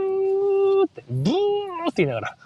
[0.85, 1.33] ーって、ブー
[1.91, 2.37] って言いながら。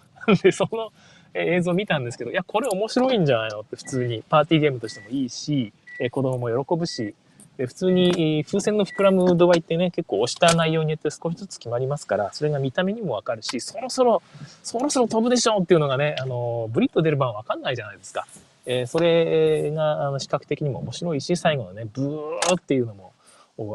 [0.42, 0.92] で、その
[1.37, 7.14] 映像見たんですけど、いや、これ面白いんじゃないのって普通にパーティーゲームとしてもいいし、え子供も喜ぶし、
[7.57, 14.22] で普通に風船の膨らむ度合いってね、結構押した内容によって少しずつ決まりますから、それが見た目にもわかるし、そろそろ、
[14.62, 18.26] そろそろ飛ぶでしょっていうのがね、あの、ブリッと出る番わかんないじゃないですか。
[18.66, 23.12] えー、それが、あの、視覚的にも面白いし、最後のね、ブーっていうのも、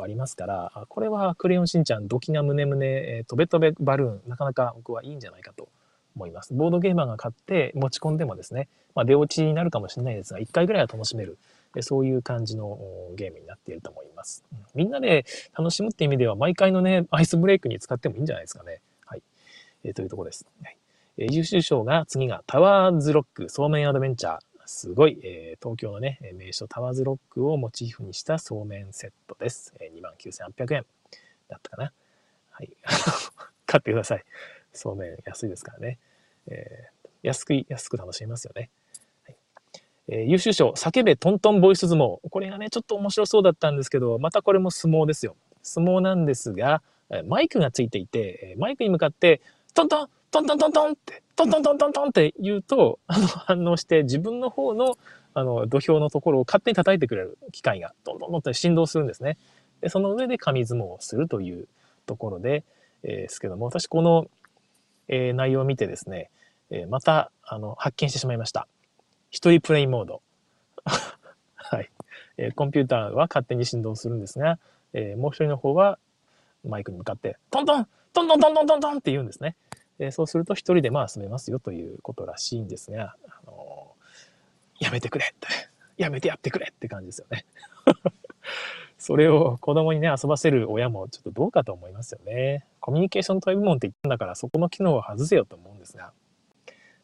[0.04, 5.70] ありますから、これはクレヨンしんちゃん、ドキなムネムネ、えー、とべとべバルーン、なかなか僕はいいんじゃないかと
[6.16, 6.54] 思います。
[6.54, 11.38] ボードゲーマーが買って持ち込んでもですね、まあ、出落ちになるかもしれないですが、1回ぐらいは楽しめる、
[11.82, 12.80] そういう感じの
[13.16, 14.44] ゲームになっていると思います。
[14.76, 15.26] みんなで
[15.58, 18.82] 楽しむって意味では、毎回のね、アイスブレイクに使ってもいいんじゃないですかね。
[19.06, 19.24] はい。
[19.84, 20.46] えー、というところです。
[20.62, 20.78] はい
[21.18, 24.40] えー優秀賞が次がタワーズロックそうめんアドベンチャー。
[24.66, 29.74] すごい、えー東京のね、名所タワーズロックをモチーフにしたそうめんセットです。
[29.80, 30.86] えー、29,800円
[31.50, 31.92] だったかな。
[32.52, 32.70] はい。
[33.66, 34.24] 買ってください。
[34.74, 36.00] そうめん安いですからね。
[36.48, 38.70] えー安く、安く楽しめますよね。
[39.26, 39.36] はい
[40.10, 42.20] えー優秀賞、叫べトントンボイス相撲。
[42.30, 45.36] これがね、ちょっと面白そうだったんですけど、またこれも相撲ですよ。
[45.62, 46.82] 相撲なんですが、
[47.28, 49.42] マイクがついていて、マイクに向かって、
[49.74, 54.98] トントントントントントンって、トントントントントンって言うと、あの、反応して自分の方の、
[55.34, 59.38] あの、土俵のところを勝手に叩いてくれる機械が、トントントンって振動するんですね。
[59.82, 61.68] で、その上で紙相撲をするという
[62.06, 62.64] ところで、
[63.04, 64.28] えーですけども、私この、
[65.12, 66.32] えー内容を見てですね、
[66.72, 68.68] えーまた、あの、発見してしまいました。
[69.30, 70.22] 一人プレイモード。
[71.56, 71.90] はい、
[72.38, 74.58] えーコンピューターは勝手に振動するんですが、
[74.94, 76.00] えーもう一人の方は
[76.68, 79.56] マイクに向かって、トントントントントントントントンって言うんですね。
[80.00, 85.48] えーそうすると一人でまあ遊べますよということらしいんですが、あのーやめてくれって、
[85.98, 87.46] やめてやってくれって感じですよね。
[89.02, 92.68] それを子供にね、遊ばせる親もちょっとどうかと思いますよね。
[92.80, 96.12] コミュニケーショントイ部門って言ったんだから、そこの機能を外せよと思うんですが、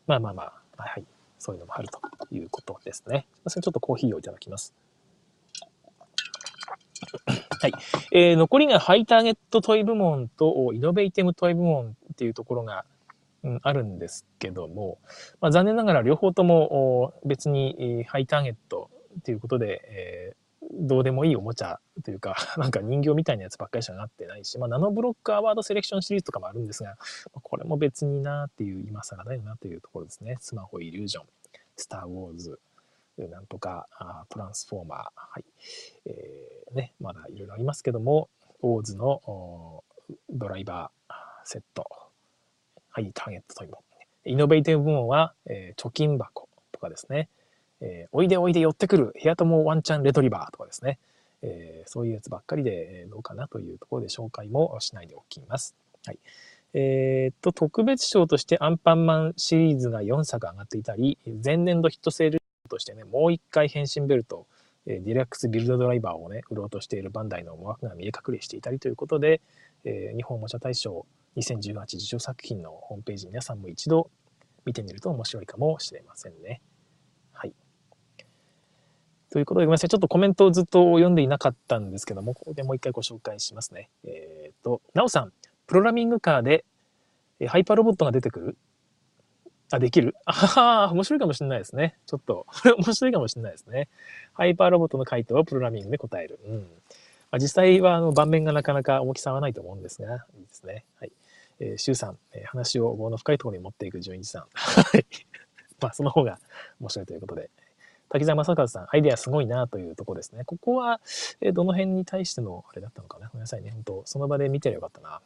[0.06, 1.04] まあまあまあ、はい、
[1.40, 3.26] そういうのもあるということですね。
[3.48, 4.76] それちょっとコーヒーをいただきます。
[7.62, 7.74] はい。
[8.12, 12.86] えー残りがハイターゲットトイ部門とイノベーティブトイ部門っていうところが、
[13.42, 15.00] うん、あるんですけども、
[15.42, 26.98] まあ、残念ながら両方とも別にえハイターゲットっていうことで、えーどうでもいいおもちゃというか、 なんか人形みたいなやつばっかりしかなってないし、まあ、ナノブロックアワードセレクションシリーズとかもあるんですが、
[27.32, 30.38] これも別になっていう、今更だよなというところですね。
[30.40, 31.26] スマホイリュージョン、
[31.76, 32.60] スター・ウォーズ、
[33.18, 35.46] なんとか、あトランスフォーマー、はい。
[36.06, 38.30] えーね、まだいろいろありますけども、
[38.62, 39.84] オーズの
[40.30, 41.14] ドライバー
[41.46, 41.90] セット、
[42.90, 43.84] はい、ターゲットというも。
[44.26, 47.30] イノベーティブ部門は、えー貯金箱とかですね、
[47.82, 51.00] えーおいでおいで寄ってくる、部屋ともワンチャンレトリバーとかですね、
[51.42, 55.76] えーそういうやつばっかりでどうかなというところで紹介もしないでおきます。
[56.06, 56.20] はい。
[56.74, 64.46] えーっと、特別賞としてアンパンマンシリーズが4作上がっていたり、前年度ヒットセールとしてね、もう一回変身ベルト、
[64.86, 69.42] えディラックスビルドドライバーをね、売ろうとしているバンダイの思惑が見え隠れしていたりということで、
[69.86, 71.06] え日本おもちゃ大賞
[71.38, 74.10] 2018受賞作品のホームページ皆さんも一度
[74.66, 76.62] 見てみると面白いかもしれませんね。
[79.38, 79.90] ということで、ごめんなさい。
[79.90, 83.90] ちょっとコメントをずっと読んでいなかったんですけども、ここでもう一回ご紹介しますね。
[84.04, 85.34] えっ、と、なおさん、
[85.68, 86.66] プログラミングカーで
[87.40, 88.58] えハイパーロボットが出てくる？
[89.70, 90.16] あ、できる？
[90.26, 90.48] あは
[90.88, 91.98] は、面白いかもしれないですね。
[92.08, 92.48] ちょっと、
[92.84, 93.90] 面白いかもしれないですね。
[94.34, 96.40] ハイパーロボットの回答をプログラミングで答える。
[96.48, 96.58] うん。
[97.30, 100.86] まあ、実際はあの盤面がなかなか重きさはないと思うんですが、いいですね。
[101.00, 101.12] はい。
[101.60, 104.48] えー、シュウさん、えー話を棒の深いところに持っていく純一さん。
[104.56, 105.06] はい。
[105.80, 106.40] まあ、その方が
[106.80, 107.52] 面白いということで。
[108.10, 110.44] 滝沢正和さん、アイデアすごいなというとこですね。
[110.46, 111.02] ここは、
[111.42, 113.28] えどの辺に対してのあれだったのかな？
[113.28, 113.72] ごめんなさいね。
[113.72, 115.22] 本当その場で見てればよかったな。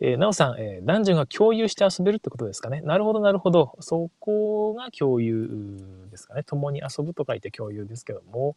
[0.00, 2.80] えーなおさん、えー男女が共有して遊べるってことですかね？
[2.82, 3.76] なるほど、なるほど。
[3.80, 6.42] そこが共有ですかね。
[6.42, 8.56] 共に遊ぶと書いて共有ですけども、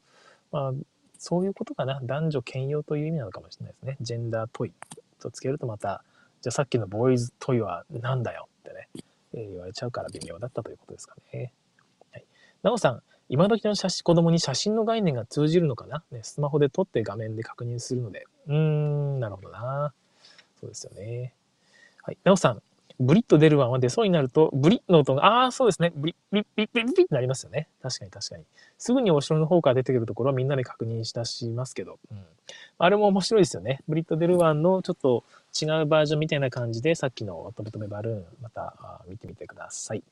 [0.51, 0.73] まあ、
[1.17, 1.99] そういうことかな。
[2.03, 3.97] 男女兼用という意味なのかもしれないですね。
[4.01, 4.73] ジェンダートイ
[5.19, 6.03] とつけるとまた、
[6.41, 8.87] じゃあさっきのボーイズトイはなんだよってね、
[9.33, 11.53] えー言われちゃうから微妙だったということですかね。
[12.11, 12.25] はい。
[12.63, 18.25] なおさん、今時の写真子供に写真の概念が通じるのかな、ね、スマホで撮って画面で確認するので。
[18.47, 19.93] うーん、なるほどな。
[20.59, 21.33] そうですよね。
[22.01, 22.17] はい。
[22.23, 22.61] なおさん、
[22.99, 25.93] ブリッと出るワンは出そうになると、ブリッの音が、ああ、そうですね。
[25.95, 27.67] ブリッ、ブリッ、ブリッ、ブリッ、ブリッってなりますよね。
[27.81, 28.43] 確かに確かに。
[28.77, 32.25] すぐにお城の方から出てくるところはみんなで確認し出しますけど、うん。
[32.79, 33.81] あれも面白いですよね。
[33.87, 35.23] ブリッと出るワンのちょっと
[35.61, 40.03] 違うバージョンみたいな感じで、さっきのとべとべバルーン、また見てみてください。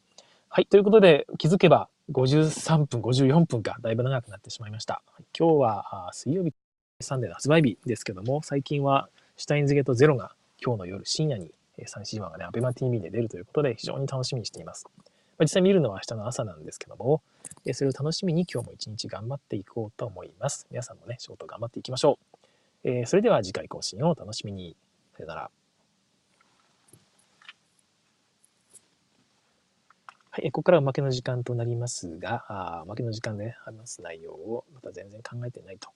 [0.47, 0.65] はい。
[0.65, 5.01] ということで、気づけば53分、54分か、だいぶ長くなってしまいました。
[5.37, 6.53] 今日は水曜日、
[7.01, 10.33] サンデーの発売日ですけども、最近はシュタインズゲートゼロが
[10.63, 14.85] 今日の夜深夜にえー 3C1 がね、アベマ TV で出るということで非常に楽しみにしています。
[15.37, 17.21] まあ実際見るのは明日の朝なんですけども、
[17.73, 20.67] それを楽しみに今日も一日頑張っていこうと思います。
[20.71, 22.89] 皆さんもね、仕事頑張っていきましょう。
[22.89, 24.75] えーそれでは次回更新をお楽しみに。
[25.15, 25.56] さよなら。
[30.37, 35.89] はい、ここからはおまけの時間となりますが、あーおまけの時間で話す内容をまた全然考えてないと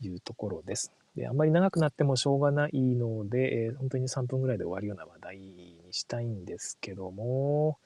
[0.00, 0.92] いうところです。
[1.16, 7.76] で、あんまり長くなってもしょうがないので、えー本当に3分ぐらいで終わるような話題にしたいんですけども、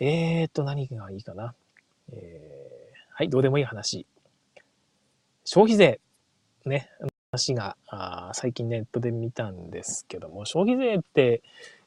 [0.00, 1.54] えーと、何がいいかな。
[2.12, 4.06] えーはい、どうでもいい話。
[5.44, 6.00] 消費税。
[6.66, 6.90] ね。
[7.32, 11.42] 話があ最近ネットで見たんですけども、消費税って、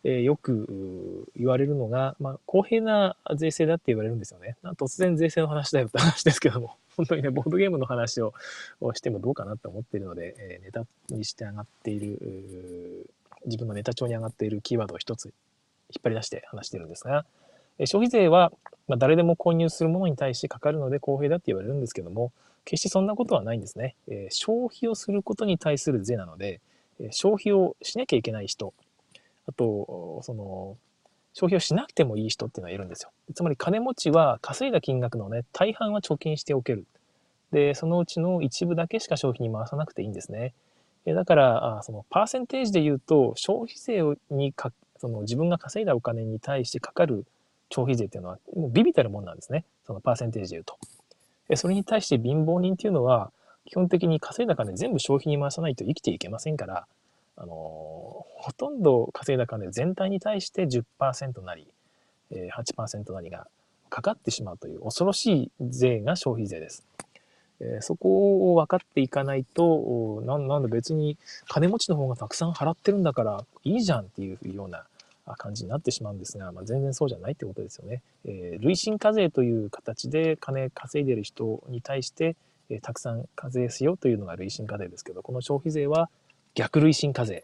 [0.05, 4.55] えー、よく言われるのが、まあ、公平な税制だって言われるんですよね。
[4.77, 8.33] 突然税制の話だよって話ですけども、 本当にね、ボードゲームの話を
[8.93, 13.09] してもどうかなと思っているので、えー、ネタにして上がっている、
[13.45, 15.33] 自分のネタ帳に上がっているキーワードを一つ引っ
[16.03, 17.25] 張り出して話してるんですが、
[17.79, 18.53] え消費税は、
[18.87, 22.31] まあ、誰でも購入するものに対してかかるので公平だって言われるんですけども、
[22.66, 23.95] 決してそんなことはないんですね。
[24.07, 26.61] えー、消費をすることに対する税なので、
[26.99, 28.74] え消費をしなきゃいけない人、
[29.47, 30.78] あと、その、
[31.34, 33.11] 消費をしなくてもいい人っていうのはいるんですよ。
[33.34, 36.86] つまり金持ちは稼いだ金額のね、大半は貯金しておける。
[37.51, 40.53] で、そのうちの一部だけしか消費に回さなくていいんですね。
[41.05, 47.26] だから、そのパーセンテージで言うと、消費税にか、その自分が稼いだお金に対してかかる
[47.70, 49.66] 消費税っていうのは、もうビビたるもんなんですね。
[49.86, 50.78] そのパーセンテージで言うと。
[51.55, 53.31] それに対して貧乏人っていうのは、
[53.65, 56.85] 基本的に稼いだ金全部消費に回さないと生きていけませんから、
[57.35, 58.25] あのほ
[58.55, 61.67] とんど稼いだ金全体に対して10%なり、
[62.31, 63.47] 8%なりが
[63.89, 66.83] かかってしまうという恐ろしい税が消費税です。
[67.59, 71.17] えそこを分かっていかないとな、なんだ別に
[71.47, 74.85] 金持ちの方がたくさん払ってるんだからいいじゃんっていうような
[75.26, 78.01] 感じになってしまうんですが、まあ、全然そうじゃないってことですよね。
[78.26, 82.36] えー、累進課税という形で金稼いでる人に対して、
[82.69, 86.09] えー、たくさん課税しようというのが累進課税ですけど、この消費税は
[86.55, 87.43] 逆累進課税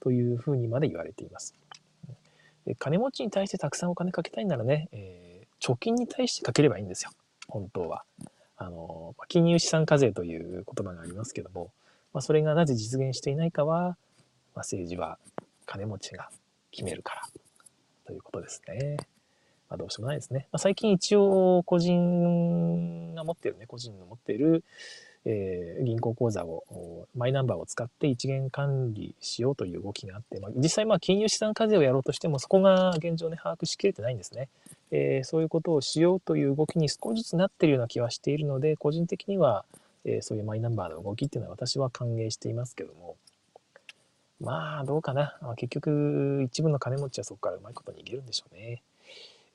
[0.00, 1.54] というふうにまで言われています。
[2.78, 7.10] 金持ちに対してたくさんお金かけたいならね、えー、貯金に対してかければいいんですよ。
[7.48, 8.04] 本当は。
[8.58, 11.70] あの、金融資産課税という言葉がありますけども、
[12.12, 13.96] まあ、それがなぜ実現していないかは、まあ、
[14.56, 15.18] 政治は
[15.64, 16.28] 金持ちが
[16.70, 17.22] 決めるから
[18.06, 18.96] ということですね。
[19.68, 20.48] まあ、どうしようもないですね。
[20.50, 24.64] まあ、最近一応個人が持ってるね、個人の持っている、
[25.24, 34.48] えー、銀行口座をマイナンバーを使って一元管理しようという動きがあって、まあ、実際まあ金融資産課税をやろうとしてもそこが現状ね把握しきれてないんですね、
[34.90, 39.66] えー、そういうことをしようという動きに少しずつなってるような気はしているので個人的には、
[40.06, 43.16] えー、そういうマイナンバーの動きっていうのは私は歓迎していますけども、
[44.40, 45.36] まあ、どうかな。
[45.56, 48.82] 結局、一部の金持ちはそこからうまいこと逃げるんでしょうね。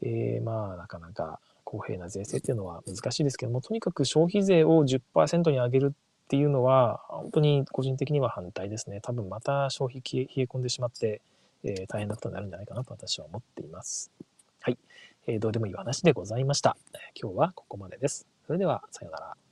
[0.02, 9.00] えー、まあ、なかなか公平な税制っていうのは難しいですけども、とにかく消費税を10%に上げるっていうのは、本当に個人的には反対ですね。
[9.02, 11.22] 多分また消費冷え込んでしまって、
[11.64, 14.12] えー、大変なことになるんじゃないかなと私は思っています。
[14.62, 14.78] はい。
[15.28, 16.76] えー、どうでもいい話でございました。
[17.20, 18.28] 今日はここまでです。
[18.46, 19.43] それでは、さようなら。